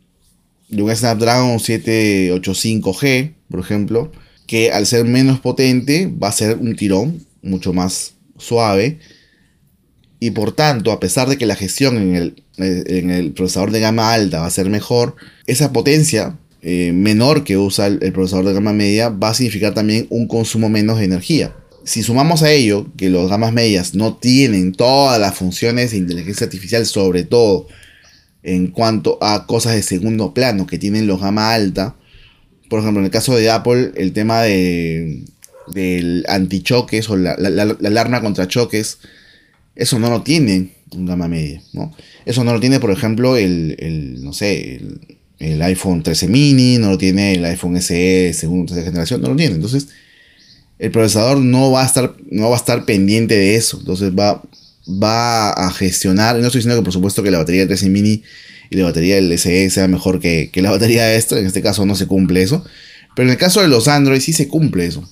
De 0.68 0.82
un 0.82 0.94
Snapdragon 0.94 1.58
785G, 1.58 3.34
por 3.48 3.60
ejemplo, 3.60 4.12
que 4.48 4.72
al 4.72 4.86
ser 4.86 5.04
menos 5.04 5.38
potente 5.38 6.10
va 6.10 6.28
a 6.28 6.32
ser 6.32 6.56
un 6.56 6.74
tirón 6.74 7.24
mucho 7.42 7.72
más 7.72 8.14
suave. 8.38 8.98
Y 10.18 10.32
por 10.32 10.50
tanto, 10.52 10.90
a 10.90 10.98
pesar 10.98 11.28
de 11.28 11.36
que 11.36 11.46
la 11.46 11.54
gestión 11.54 11.98
en 11.98 12.16
el, 12.16 12.44
en 12.56 13.10
el 13.10 13.32
procesador 13.32 13.70
de 13.70 13.80
gama 13.80 14.12
alta 14.12 14.40
va 14.40 14.46
a 14.46 14.50
ser 14.50 14.68
mejor, 14.70 15.14
esa 15.46 15.72
potencia 15.72 16.36
eh, 16.62 16.92
menor 16.92 17.44
que 17.44 17.58
usa 17.58 17.86
el, 17.86 17.98
procesador 18.12 18.46
de 18.46 18.54
gama 18.54 18.72
media 18.72 19.10
va 19.10 19.28
a 19.28 19.34
significar 19.34 19.74
también 19.74 20.06
un 20.08 20.26
consumo 20.26 20.70
menos 20.70 20.98
de 20.98 21.04
energía. 21.04 21.54
Si 21.84 22.02
sumamos 22.02 22.42
a 22.42 22.50
ello 22.50 22.86
que 22.96 23.10
los 23.10 23.28
gamas 23.28 23.52
medias 23.52 23.94
no 23.94 24.16
tienen 24.16 24.72
todas 24.72 25.20
las 25.20 25.34
funciones 25.36 25.90
de 25.90 25.98
inteligencia 25.98 26.46
artificial, 26.46 26.86
sobre 26.86 27.24
todo 27.24 27.68
en 28.42 28.68
cuanto 28.68 29.18
a 29.20 29.46
cosas 29.46 29.74
de 29.74 29.82
segundo 29.82 30.32
plano 30.32 30.66
que 30.66 30.78
tienen 30.78 31.06
los 31.06 31.20
gama 31.20 31.52
alta, 31.52 31.96
por 32.68 32.80
ejemplo, 32.80 33.00
en 33.00 33.06
el 33.06 33.10
caso 33.10 33.34
de 33.36 33.50
Apple, 33.50 33.92
el 33.96 34.12
tema 34.12 34.42
de, 34.42 35.24
del 35.68 36.24
antichoques 36.28 37.08
o 37.10 37.16
la, 37.16 37.32
alarma 37.32 38.20
contra 38.20 38.48
choques, 38.48 38.98
eso 39.74 39.98
no 39.98 40.10
lo 40.10 40.22
tiene 40.22 40.72
un 40.92 41.06
gama 41.06 41.28
media, 41.28 41.62
¿no? 41.72 41.94
Eso 42.24 42.44
no 42.44 42.52
lo 42.52 42.60
tiene, 42.60 42.80
por 42.80 42.90
ejemplo, 42.90 43.36
el, 43.36 43.76
el 43.78 44.24
no 44.24 44.32
sé, 44.32 44.76
el, 44.76 45.00
el 45.38 45.62
iPhone 45.62 46.02
13 46.02 46.28
mini, 46.28 46.78
no 46.78 46.90
lo 46.90 46.98
tiene 46.98 47.34
el 47.34 47.44
iPhone 47.44 47.80
SE 47.80 48.32
segunda 48.32 48.74
generación, 48.74 49.20
no 49.22 49.28
lo 49.28 49.36
tiene. 49.36 49.54
Entonces, 49.54 49.88
el 50.78 50.90
procesador 50.90 51.38
no 51.38 51.70
va 51.70 51.82
a 51.82 51.86
estar, 51.86 52.14
no 52.30 52.50
va 52.50 52.56
a 52.56 52.58
estar 52.58 52.84
pendiente 52.84 53.36
de 53.36 53.56
eso. 53.56 53.78
Entonces 53.78 54.12
va, 54.12 54.42
va 54.88 55.50
a 55.50 55.70
gestionar. 55.72 56.36
No 56.36 56.46
estoy 56.46 56.60
diciendo 56.60 56.80
que 56.80 56.84
por 56.84 56.92
supuesto 56.92 57.22
que 57.22 57.30
la 57.30 57.38
batería 57.38 57.62
del 57.62 57.68
13 57.68 57.88
mini 57.90 58.22
y 58.70 58.76
la 58.76 58.84
batería 58.84 59.16
del 59.16 59.38
SE 59.38 59.70
sea 59.70 59.88
mejor 59.88 60.20
que, 60.20 60.50
la 60.54 60.70
batería 60.70 61.04
de 61.06 61.16
esto. 61.16 61.36
En 61.36 61.46
este 61.46 61.62
caso 61.62 61.86
no 61.86 61.94
se 61.94 62.06
cumple 62.06 62.42
eso. 62.42 62.64
Pero 63.14 63.28
en 63.28 63.32
el 63.32 63.38
caso 63.38 63.60
de 63.60 63.68
los 63.68 63.88
Android 63.88 64.20
sí 64.20 64.32
se 64.32 64.48
cumple 64.48 64.86
eso. 64.86 65.08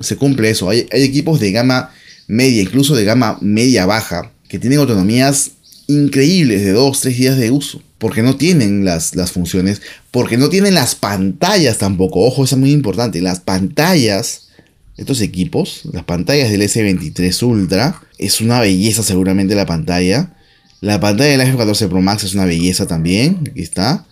Se 0.00 0.16
cumple 0.16 0.50
eso. 0.50 0.70
Hay, 0.70 0.86
hay 0.92 1.02
equipos 1.02 1.40
de 1.40 1.52
gama 1.52 1.90
media, 2.26 2.62
incluso 2.62 2.94
de 2.94 3.04
gama 3.04 3.38
media 3.40 3.86
baja, 3.86 4.32
que 4.48 4.58
tienen 4.58 4.78
autonomías 4.78 5.52
increíbles 5.88 6.64
de 6.64 6.72
2, 6.72 7.00
3 7.00 7.18
días 7.18 7.36
de 7.36 7.50
uso. 7.50 7.82
Porque 7.98 8.22
no 8.22 8.36
tienen 8.36 8.84
las, 8.84 9.16
las 9.16 9.32
funciones, 9.32 9.82
porque 10.12 10.36
no 10.36 10.48
tienen 10.48 10.74
las 10.74 10.94
pantallas 10.94 11.78
tampoco. 11.78 12.20
Ojo, 12.20 12.44
eso 12.44 12.54
es 12.54 12.60
muy 12.60 12.70
importante. 12.70 13.20
Las 13.20 13.40
pantallas, 13.40 14.48
estos 14.96 15.20
equipos, 15.20 15.82
las 15.92 16.04
pantallas 16.04 16.50
del 16.50 16.62
S23 16.62 17.42
Ultra, 17.42 18.00
es 18.18 18.40
una 18.40 18.60
belleza 18.60 19.02
seguramente 19.02 19.56
la 19.56 19.66
pantalla. 19.66 20.36
La 20.80 21.00
pantalla 21.00 21.30
del 21.30 21.40
iPhone 21.40 21.58
14 21.58 21.88
Pro 21.88 22.00
Max 22.00 22.24
es 22.24 22.34
una 22.34 22.44
belleza 22.44 22.86
también. 22.86 23.44
Aquí 23.50 23.62
está. 23.62 24.06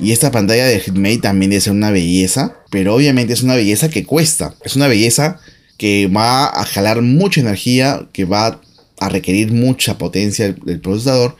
Y 0.00 0.12
esta 0.12 0.30
pantalla 0.30 0.66
de 0.66 0.80
Hitmate 0.80 1.18
también 1.18 1.50
debe 1.50 1.60
ser 1.60 1.72
una 1.72 1.90
belleza. 1.90 2.56
Pero 2.70 2.94
obviamente 2.94 3.32
es 3.32 3.42
una 3.42 3.54
belleza 3.54 3.88
que 3.88 4.04
cuesta. 4.04 4.54
Es 4.64 4.76
una 4.76 4.88
belleza 4.88 5.40
que 5.76 6.08
va 6.08 6.46
a 6.46 6.64
jalar 6.64 7.02
mucha 7.02 7.40
energía, 7.40 8.08
que 8.12 8.24
va 8.24 8.60
a 9.00 9.08
requerir 9.08 9.52
mucha 9.52 9.96
potencia 9.96 10.52
del, 10.52 10.80
procesador 10.80 11.36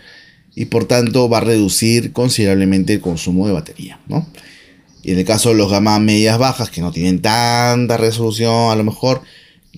y 0.54 0.66
por 0.66 0.86
tanto 0.86 1.28
va 1.28 1.38
a 1.38 1.42
reducir 1.42 2.12
considerablemente 2.12 2.94
el 2.94 3.00
consumo 3.00 3.46
de 3.46 3.52
batería, 3.52 4.00
¿no? 4.08 4.26
Y 5.02 5.12
en 5.12 5.18
el 5.18 5.24
caso 5.24 5.50
de 5.50 5.56
los 5.56 5.70
gamas 5.70 6.00
medias 6.00 6.38
bajas 6.38 6.70
que 6.70 6.80
no 6.80 6.92
tienen 6.92 7.20
tanta 7.20 7.96
resolución, 7.96 8.70
a 8.70 8.76
lo 8.76 8.84
mejor 8.84 9.22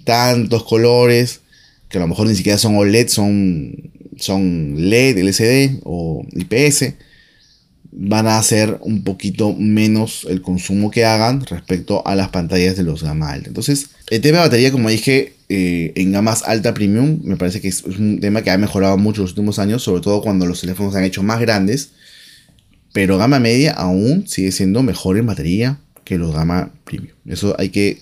tantos 0.05 0.65
colores, 0.65 1.41
que 1.89 1.99
a 1.99 2.01
lo 2.01 2.09
mejor 2.09 2.27
ni 2.27 2.35
siquiera 2.35 2.59
son 2.59 2.77
OLED, 2.77 3.09
son, 3.09 3.90
son 4.21 4.75
LED, 4.77 5.19
LCD 5.19 5.81
o 5.85 6.25
IPS, 6.33 6.95
van 7.93 8.27
a 8.27 8.39
hacer 8.39 8.79
un 8.83 9.03
poquito 9.03 9.53
menos 9.53 10.27
el 10.29 10.43
consumo 10.43 10.91
que 10.91 11.05
hagan 11.05 11.45
respecto 11.45 12.07
a 12.07 12.15
las 12.15 12.29
pantallas 12.29 12.77
de 12.77 12.85
los 12.85 13.03
gama 13.03 13.33
alta. 13.33 13.49
Entonces, 13.49 13.91
el 14.11 14.21
tema 14.21 14.39
de 14.39 14.45
batería, 14.45 14.71
como 14.71 14.89
dije, 14.89 15.35
eh, 15.49 15.93
en 15.97 16.13
gamas 16.13 16.45
alta 16.45 16.73
premium, 16.73 17.21
me 17.25 17.37
parece 17.37 17.61
que 17.61 17.69
es, 17.69 17.83
un 17.83 18.21
tema 18.21 18.43
que 18.43 18.51
ha 18.51 18.59
mejorado 18.59 18.97
mucho 18.97 19.23
los 19.23 19.31
últimos 19.31 19.59
años, 19.59 19.83
sobre 19.83 20.03
todo 20.03 20.23
cuando 20.23 20.47
los 20.47 20.61
teléfonos 20.61 20.93
se 20.93 20.99
han 20.99 21.05
hecho 21.05 21.23
más 21.23 21.41
grandes. 21.41 21.91
Pero 22.93 23.19
gama 23.19 23.39
media 23.39 23.73
aún 23.73 24.27
sigue 24.27 24.53
siendo 24.53 24.83
mejor 24.83 25.17
en 25.17 25.27
batería 25.27 25.79
que 26.05 26.19
los 26.19 26.33
gama 26.33 26.73
premium. 26.85 27.15
Eso 27.27 27.55
hay 27.59 27.71
que, 27.71 28.01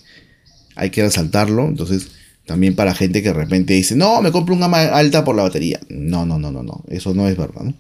hay 0.76 0.90
que 0.90 1.02
resaltarlo. 1.02 1.68
Entonces, 1.68 2.08
también 2.48 2.74
para 2.74 2.94
gente 2.94 3.22
que 3.22 3.28
de 3.28 3.34
repente 3.34 3.74
dice, 3.74 3.94
no, 3.94 4.22
me 4.22 4.32
compro 4.32 4.54
un 4.54 4.60
gama 4.60 4.80
alta 4.80 5.22
por 5.22 5.36
la 5.36 5.42
batería. 5.42 5.78
No, 5.90 6.24
no, 6.24 6.38
no, 6.38 6.50
no, 6.50 6.62
no. 6.62 6.82
Eso 6.88 7.12
no 7.12 7.28
es 7.28 7.36
verdad. 7.36 7.74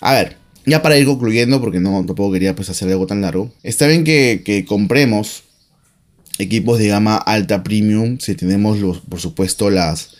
A 0.00 0.12
ver, 0.12 0.36
ya 0.66 0.82
para 0.82 0.98
ir 0.98 1.06
concluyendo, 1.06 1.60
porque 1.60 1.78
no 1.78 2.04
tampoco 2.04 2.32
quería 2.32 2.56
pues, 2.56 2.68
hacer 2.68 2.88
algo 2.88 3.06
tan 3.06 3.22
largo. 3.22 3.52
Está 3.62 3.86
bien 3.86 4.02
que, 4.02 4.64
compremos 4.66 5.44
equipos 6.38 6.80
de 6.80 6.88
gama 6.88 7.16
alta 7.16 7.62
premium 7.62 8.18
si 8.18 8.34
tenemos 8.34 8.78
los, 8.78 8.98
por 8.98 9.20
supuesto 9.20 9.70
las 9.70 10.10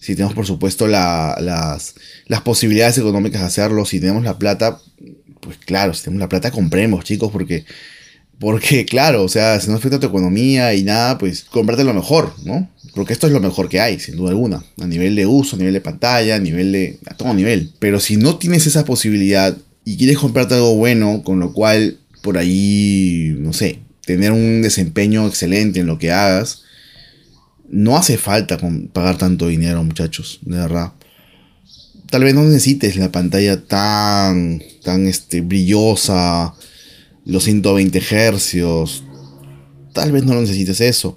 si 0.00 0.14
tenemos 0.14 0.32
por 0.32 0.46
supuesto 0.46 0.86
las, 0.86 1.94
las 2.26 2.40
posibilidades 2.42 2.96
económicas 2.96 3.42
de 3.42 3.48
hacerlo 3.48 3.84
si 3.84 4.00
tenemos 4.00 4.24
la 4.24 4.38
plata 4.38 4.80
pues 5.40 5.58
claro 5.58 5.92
si 5.92 6.04
tenemos 6.04 6.20
la 6.20 6.30
plata 6.30 6.52
compremos 6.52 7.04
chicos 7.04 7.30
porque 7.30 7.66
porque 8.38 8.84
claro 8.86 9.22
o 9.22 9.28
sea 9.28 9.60
si 9.60 9.70
no 9.70 9.76
afecta 9.76 10.00
tu 10.00 10.06
economía 10.06 10.74
y 10.74 10.82
nada 10.82 11.18
pues 11.18 11.44
comprarte 11.44 11.84
lo 11.84 11.94
mejor 11.94 12.34
no 12.44 12.68
porque 12.94 13.12
esto 13.12 13.26
es 13.26 13.32
lo 13.32 13.40
mejor 13.40 13.68
que 13.68 13.80
hay 13.80 13.98
sin 13.98 14.16
duda 14.16 14.30
alguna 14.30 14.64
a 14.80 14.86
nivel 14.86 15.14
de 15.14 15.26
uso 15.26 15.56
a 15.56 15.58
nivel 15.58 15.74
de 15.74 15.80
pantalla 15.80 16.36
a 16.36 16.38
nivel 16.38 16.72
de 16.72 16.98
a 17.06 17.14
todo 17.14 17.34
nivel 17.34 17.72
pero 17.78 18.00
si 18.00 18.16
no 18.16 18.36
tienes 18.36 18.66
esa 18.66 18.84
posibilidad 18.84 19.56
y 19.88 19.96
quieres 19.96 20.18
comprarte 20.18 20.54
algo 20.54 20.76
bueno, 20.76 21.22
con 21.24 21.40
lo 21.40 21.54
cual 21.54 21.96
por 22.20 22.36
ahí, 22.36 23.34
no 23.38 23.54
sé, 23.54 23.78
tener 24.04 24.32
un 24.32 24.60
desempeño 24.60 25.26
excelente 25.26 25.80
en 25.80 25.86
lo 25.86 25.98
que 25.98 26.12
hagas, 26.12 26.64
no 27.70 27.96
hace 27.96 28.18
falta 28.18 28.58
pagar 28.92 29.16
tanto 29.16 29.48
dinero, 29.48 29.82
muchachos, 29.82 30.40
de 30.42 30.58
verdad. 30.58 30.92
Tal 32.10 32.22
vez 32.22 32.34
no 32.34 32.44
necesites 32.44 32.96
la 32.96 33.10
pantalla 33.10 33.64
tan, 33.64 34.62
tan 34.84 35.06
este, 35.06 35.40
brillosa, 35.40 36.52
los 37.28 37.44
120 37.44 38.02
hercios. 38.10 39.04
Tal 39.92 40.10
vez 40.12 40.24
no 40.24 40.34
necesites 40.40 40.80
eso. 40.80 41.16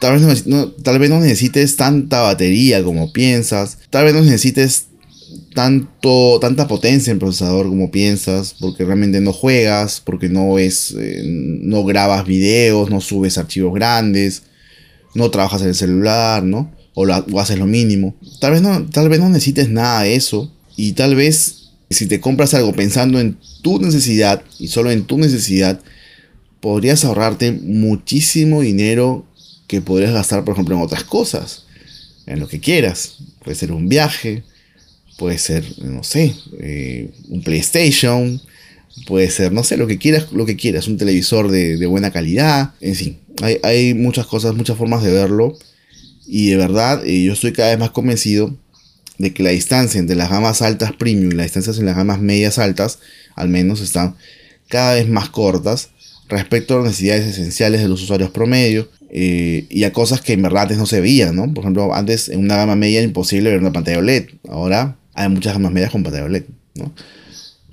Tal 0.00 0.18
vez 0.18 0.46
no, 0.46 0.68
tal 0.68 0.98
vez 0.98 1.10
no 1.10 1.20
necesites 1.20 1.76
tanta 1.76 2.22
batería 2.22 2.82
como 2.82 3.12
piensas. 3.12 3.78
Tal 3.90 4.04
vez 4.04 4.14
no 4.14 4.22
necesites 4.22 4.86
tanto, 5.54 6.38
tanta 6.40 6.68
potencia 6.68 7.10
en 7.10 7.18
procesador 7.18 7.66
como 7.66 7.90
piensas, 7.90 8.54
porque 8.60 8.84
realmente 8.84 9.20
no 9.20 9.32
juegas, 9.32 10.00
porque 10.00 10.28
no 10.28 10.58
es, 10.58 10.94
eh, 10.98 11.22
no 11.24 11.84
grabas 11.84 12.26
videos, 12.26 12.90
no 12.90 13.00
subes 13.00 13.38
archivos 13.38 13.74
grandes, 13.74 14.44
no 15.14 15.30
trabajas 15.30 15.62
en 15.62 15.68
el 15.68 15.74
celular, 15.74 16.42
¿no? 16.42 16.72
O, 16.94 17.06
haces 17.40 17.58
lo 17.58 17.66
mínimo. 17.66 18.14
Tal 18.40 18.52
vez, 18.52 18.62
no, 18.62 18.86
tal 18.86 19.08
vez 19.08 19.18
no 19.18 19.28
necesites 19.28 19.68
nada 19.68 20.02
de 20.02 20.14
eso. 20.14 20.52
Y 20.76 20.92
tal 20.92 21.14
vez 21.14 21.65
si 21.90 22.06
te 22.06 22.20
compras 22.20 22.54
algo 22.54 22.72
pensando 22.72 23.20
en 23.20 23.38
tu 23.62 23.80
necesidad 23.80 24.42
y 24.58 24.68
solo 24.68 24.90
en 24.90 25.04
tu 25.04 25.18
necesidad, 25.18 25.80
podrías 26.60 27.04
ahorrarte 27.04 27.52
muchísimo 27.52 28.62
dinero 28.62 29.24
que 29.66 29.80
podrías 29.80 30.12
gastar, 30.12 30.44
por 30.44 30.54
ejemplo, 30.54 30.76
en 30.76 30.82
otras 30.82 31.04
cosas. 31.04 31.64
En 32.26 32.40
lo 32.40 32.48
que 32.48 32.58
quieras. 32.58 33.18
Puede 33.44 33.56
ser 33.56 33.70
un 33.70 33.88
viaje, 33.88 34.42
puede 35.16 35.38
ser, 35.38 35.64
no 35.78 36.02
sé, 36.02 36.34
eh, 36.58 37.10
un 37.28 37.42
PlayStation, 37.42 38.40
puede 39.06 39.30
ser, 39.30 39.52
no 39.52 39.64
sé, 39.64 39.76
lo 39.76 39.86
que 39.86 39.98
quieras, 39.98 40.32
lo 40.32 40.46
que 40.46 40.56
quieras, 40.56 40.88
un 40.88 40.96
televisor 40.96 41.50
de, 41.50 41.84
buena 41.86 42.10
calidad, 42.10 42.74
en 42.80 42.94
fin, 42.94 43.18
hay, 43.62 43.94
muchas 43.94 44.26
cosas, 44.26 44.54
muchas 44.54 44.76
formas 44.76 45.02
de 45.02 45.12
verlo 45.12 45.58
y 46.26 46.50
de 46.50 46.56
verdad 46.56 47.06
eh, 47.06 47.22
yo 47.22 47.34
estoy 47.34 47.52
cada 47.52 47.70
vez 47.70 47.78
más 47.78 47.90
convencido 47.90 48.56
de 49.18 49.32
que 49.32 49.42
la 49.42 49.50
distancia 49.50 49.98
entre 49.98 50.16
las 50.16 50.30
gamas 50.30 50.62
altas 50.62 50.92
premium 50.92 51.32
y 51.32 51.34
las 51.34 51.46
distancias 51.46 51.78
en 51.78 51.86
las 51.86 51.96
gamas 51.96 52.20
medias 52.20 52.58
altas, 52.58 52.98
al 53.34 53.48
menos, 53.48 53.80
están 53.80 54.16
cada 54.68 54.94
vez 54.94 55.08
más 55.08 55.28
cortas 55.28 55.90
respecto 56.28 56.74
a 56.74 56.76
las 56.78 56.86
necesidades 56.86 57.26
esenciales 57.26 57.80
de 57.80 57.88
los 57.88 58.02
usuarios 58.02 58.30
promedio 58.30 58.88
eh, 59.10 59.66
y 59.70 59.84
a 59.84 59.92
cosas 59.92 60.20
que 60.20 60.32
en 60.32 60.42
verdad 60.42 60.62
antes 60.62 60.78
no 60.78 60.86
se 60.86 61.00
veían, 61.00 61.36
¿no? 61.36 61.52
Por 61.54 61.64
ejemplo, 61.64 61.94
antes 61.94 62.28
en 62.28 62.40
una 62.40 62.56
gama 62.56 62.76
media 62.76 62.98
era 62.98 63.06
imposible 63.06 63.50
ver 63.50 63.60
una 63.60 63.72
pantalla 63.72 63.98
OLED, 63.98 64.30
ahora 64.48 64.96
hay 65.14 65.28
muchas 65.28 65.52
gamas 65.52 65.72
medias 65.72 65.90
con 65.90 66.02
pantalla 66.02 66.24
OLED, 66.24 66.44
¿no? 66.74 66.92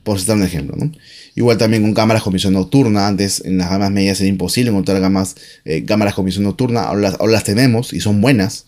Por 0.03 0.19
citar 0.19 0.35
un 0.35 0.43
ejemplo, 0.43 0.75
¿no? 0.77 0.91
Igual 1.35 1.57
también 1.57 1.81
con 1.81 1.93
cámaras 1.93 2.21
con 2.21 2.33
visión 2.33 2.53
nocturna. 2.53 3.07
Antes 3.07 3.41
en 3.43 3.57
las 3.57 3.69
gamas 3.69 3.91
medias 3.91 4.19
era 4.19 4.29
imposible 4.29 4.69
encontrar 4.69 4.99
gamas, 4.99 5.35
eh, 5.65 5.83
cámaras 5.85 6.13
con 6.13 6.25
visión 6.25 6.43
nocturna. 6.43 6.83
Ahora 6.83 7.15
las, 7.27 7.43
tenemos 7.43 7.93
y 7.93 8.01
son 8.01 8.21
buenas. 8.21 8.65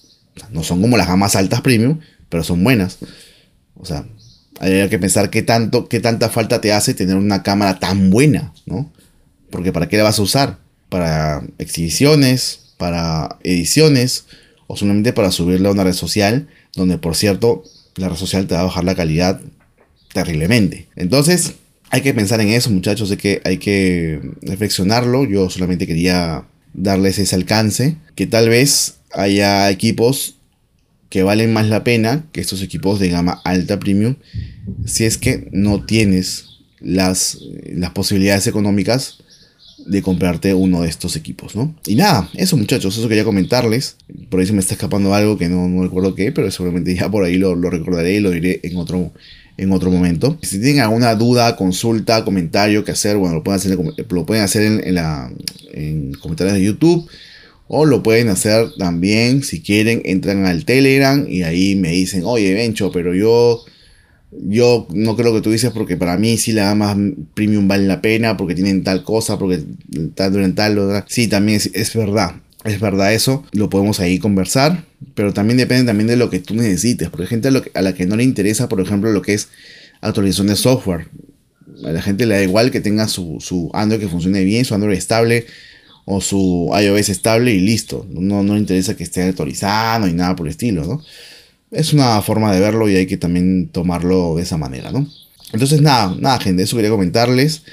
no 0.51 0.63
son 0.63 0.81
como 0.81 0.97
las 0.97 1.07
gamas 1.07 1.35
altas 1.35 1.61
premium, 1.61 1.99
pero 2.29 2.43
son 2.43 2.63
buenas. 2.63 2.97
O 3.75 3.85
sea, 3.85 4.05
hay 4.59 4.87
que 4.89 4.99
pensar 4.99 5.29
qué, 5.29 5.41
tanto, 5.41 5.87
qué 5.87 5.99
tanta 5.99 6.29
falta 6.29 6.61
te 6.61 6.71
hace 6.71 6.93
tener 6.93 7.15
una 7.15 7.43
cámara 7.43 7.79
tan 7.79 8.09
buena, 8.09 8.53
¿no? 8.65 8.91
Porque 9.49 9.71
¿para 9.71 9.87
qué 9.87 9.97
la 9.97 10.03
vas 10.03 10.19
a 10.19 10.23
usar? 10.23 10.59
Para 10.89 11.43
exhibiciones, 11.57 12.73
para 12.77 13.37
ediciones 13.43 14.25
o 14.67 14.77
solamente 14.77 15.13
para 15.13 15.31
subirla 15.31 15.69
a 15.69 15.73
una 15.73 15.83
red 15.83 15.93
social, 15.93 16.47
donde 16.75 16.97
por 16.97 17.15
cierto 17.15 17.63
la 17.95 18.09
red 18.09 18.17
social 18.17 18.47
te 18.47 18.55
va 18.55 18.61
a 18.61 18.65
bajar 18.65 18.83
la 18.83 18.95
calidad 18.95 19.39
terriblemente. 20.13 20.87
Entonces, 20.95 21.53
hay 21.89 22.01
que 22.01 22.13
pensar 22.13 22.41
en 22.41 22.49
eso, 22.49 22.69
muchachos, 22.69 23.09
de 23.09 23.17
que 23.17 23.41
hay 23.43 23.57
que 23.57 24.21
reflexionarlo. 24.41 25.25
Yo 25.25 25.49
solamente 25.49 25.87
quería 25.87 26.45
darles 26.73 27.19
ese 27.19 27.35
alcance, 27.35 27.97
que 28.15 28.27
tal 28.27 28.49
vez 28.49 28.95
haya 29.13 29.69
equipos 29.69 30.34
que 31.09 31.23
valen 31.23 31.53
más 31.53 31.67
la 31.67 31.83
pena 31.83 32.25
que 32.31 32.41
estos 32.41 32.61
equipos 32.61 32.99
de 32.99 33.09
gama 33.09 33.41
alta 33.43 33.79
premium 33.79 34.15
si 34.85 35.05
es 35.05 35.17
que 35.17 35.47
no 35.51 35.83
tienes 35.85 36.45
las, 36.79 37.39
las 37.65 37.91
posibilidades 37.91 38.47
económicas 38.47 39.17
de 39.85 40.01
comprarte 40.01 40.53
uno 40.53 40.81
de 40.81 40.89
estos 40.89 41.15
equipos, 41.15 41.55
¿no? 41.55 41.75
Y 41.85 41.95
nada, 41.95 42.29
eso 42.33 42.57
muchachos, 42.57 42.97
eso 42.97 43.07
quería 43.07 43.23
comentarles. 43.23 43.97
Por 44.29 44.39
ahí 44.39 44.45
se 44.47 44.53
me 44.53 44.59
está 44.59 44.73
escapando 44.73 45.13
algo 45.13 45.37
que 45.37 45.47
no, 45.47 45.67
no 45.67 45.83
recuerdo 45.83 46.15
qué, 46.15 46.31
pero 46.31 46.49
seguramente 46.49 46.95
ya 46.95 47.09
por 47.09 47.23
ahí 47.23 47.37
lo, 47.37 47.55
recordaré 47.55 48.15
y 48.15 48.19
lo 48.19 48.31
diré 48.31 48.61
en 48.63 48.77
otro, 48.77 49.11
en 49.57 49.71
otro 49.71 49.91
momento. 49.91 50.39
Si 50.41 50.59
tienen 50.59 50.81
alguna 50.81 51.13
duda, 51.15 51.55
consulta, 51.55 52.25
comentario 52.25 52.83
que 52.83 52.91
hacer, 52.91 53.17
bueno, 53.17 53.35
lo 53.35 53.43
pueden 53.43 53.59
hacer, 53.59 53.77
lo 54.09 54.25
pueden 54.25 54.43
hacer 54.43 54.63
en, 54.63 54.95
la, 54.95 55.31
en 55.73 56.13
comentarios 56.13 56.55
de 56.55 56.63
YouTube. 56.63 57.07
O 57.67 57.85
lo 57.85 58.03
pueden 58.03 58.29
hacer 58.29 58.69
también, 58.77 59.43
si 59.43 59.61
quieren, 59.61 60.01
entran 60.05 60.45
al 60.45 60.65
Telegram 60.65 61.25
y 61.27 61.43
ahí 61.43 61.75
me 61.75 61.89
dicen, 61.89 62.23
oye, 62.25 62.53
Bencho, 62.53 62.91
pero 62.91 63.15
yo 63.15 63.63
yo 64.41 64.87
no 64.93 65.15
creo 65.15 65.33
que 65.33 65.41
tú 65.41 65.51
dices 65.51 65.71
porque 65.71 65.97
para 65.97 66.17
mí 66.17 66.37
sí 66.37 66.51
la 66.51 66.65
gama 66.65 66.95
premium 67.33 67.67
vale 67.67 67.87
la 67.87 68.01
pena, 68.01 68.37
porque 68.37 68.55
tienen 68.55 68.83
tal 68.83 69.03
cosa, 69.03 69.37
porque 69.37 69.63
tal, 70.13 70.33
duran 70.33 70.55
tal, 70.55 71.03
Sí, 71.07 71.27
también 71.27 71.61
es, 71.73 71.93
verdad. 71.95 72.35
Es 72.63 72.79
verdad 72.79 73.13
eso, 73.13 73.45
lo 73.51 73.69
podemos 73.69 73.99
ahí 73.99 74.17
conversar, 74.17 74.83
pero 75.13 75.33
también 75.33 75.57
depende 75.57 75.85
también 75.85 76.07
de 76.07 76.15
lo 76.15 76.29
que 76.29 76.39
tú 76.39 76.55
necesites, 76.55 77.09
porque 77.09 77.23
hay 77.23 77.29
gente 77.29 77.49
a, 77.73 77.81
la 77.81 77.93
que 77.93 78.05
no 78.05 78.15
le 78.15 78.23
interesa, 78.23 78.67
por 78.67 78.81
ejemplo, 78.81 79.11
lo 79.11 79.21
que 79.21 79.35
es 79.35 79.49
actualización 80.01 80.47
de 80.47 80.55
software. 80.55 81.07
A 81.83 81.91
la 81.91 82.01
gente 82.01 82.25
le 82.25 82.35
da 82.35 82.43
igual 82.43 82.71
que 82.71 82.81
tenga 82.81 83.07
su, 83.07 83.37
su 83.39 83.69
Android 83.73 84.01
que 84.01 84.07
funcione 84.07 84.43
bien, 84.43 84.65
su 84.65 84.73
Android 84.73 84.97
estable 84.97 85.45
o 86.05 86.21
su 86.21 86.71
iOS 86.79 87.09
estable 87.09 87.53
y 87.53 87.59
listo. 87.59 88.05
No, 88.09 88.43
no 88.43 88.57
interesa 88.57 88.95
que 88.95 89.03
esté 89.03 89.23
actualizado 89.23 90.07
y 90.07 90.13
nada 90.13 90.35
por 90.35 90.47
el 90.47 90.51
estilo, 90.51 90.85
¿no? 90.85 91.03
Es 91.71 91.93
una 91.93 92.21
forma 92.21 92.53
de 92.53 92.59
verlo 92.61 92.89
y 92.89 92.95
hay 92.95 93.07
que 93.07 93.17
también 93.17 93.67
tomarlo 93.69 94.35
de 94.35 94.43
esa 94.43 94.57
manera, 94.57 94.91
¿no? 94.91 95.07
Entonces 95.51 95.81
nada, 95.81 96.15
nada 96.19 96.39
gente, 96.39 96.63
eso 96.63 96.75
quería 96.75 96.91
comentarles. 96.91 97.63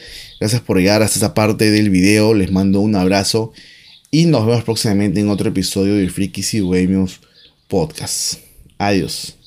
Gracias 0.41 0.61
por 0.61 0.79
llegar 0.79 1.03
hasta 1.03 1.17
esta 1.17 1.35
parte 1.35 1.71
del 1.71 1.91
video. 1.91 2.35
Les 2.35 2.51
mando 2.51 2.81
un 2.81 2.97
abrazo 2.97 3.53
y 4.11 4.27
nos 4.27 4.47
vemos 4.47 4.65
próximamente 4.65 5.21
en 5.21 5.29
otro 5.29 5.49
episodio 5.49 5.95
del 5.95 6.11
Frikis 6.11 6.55
y 6.55 6.61
Bohemios 6.61 7.21
Podcast. 7.69 8.41
Adiós. 8.79 9.37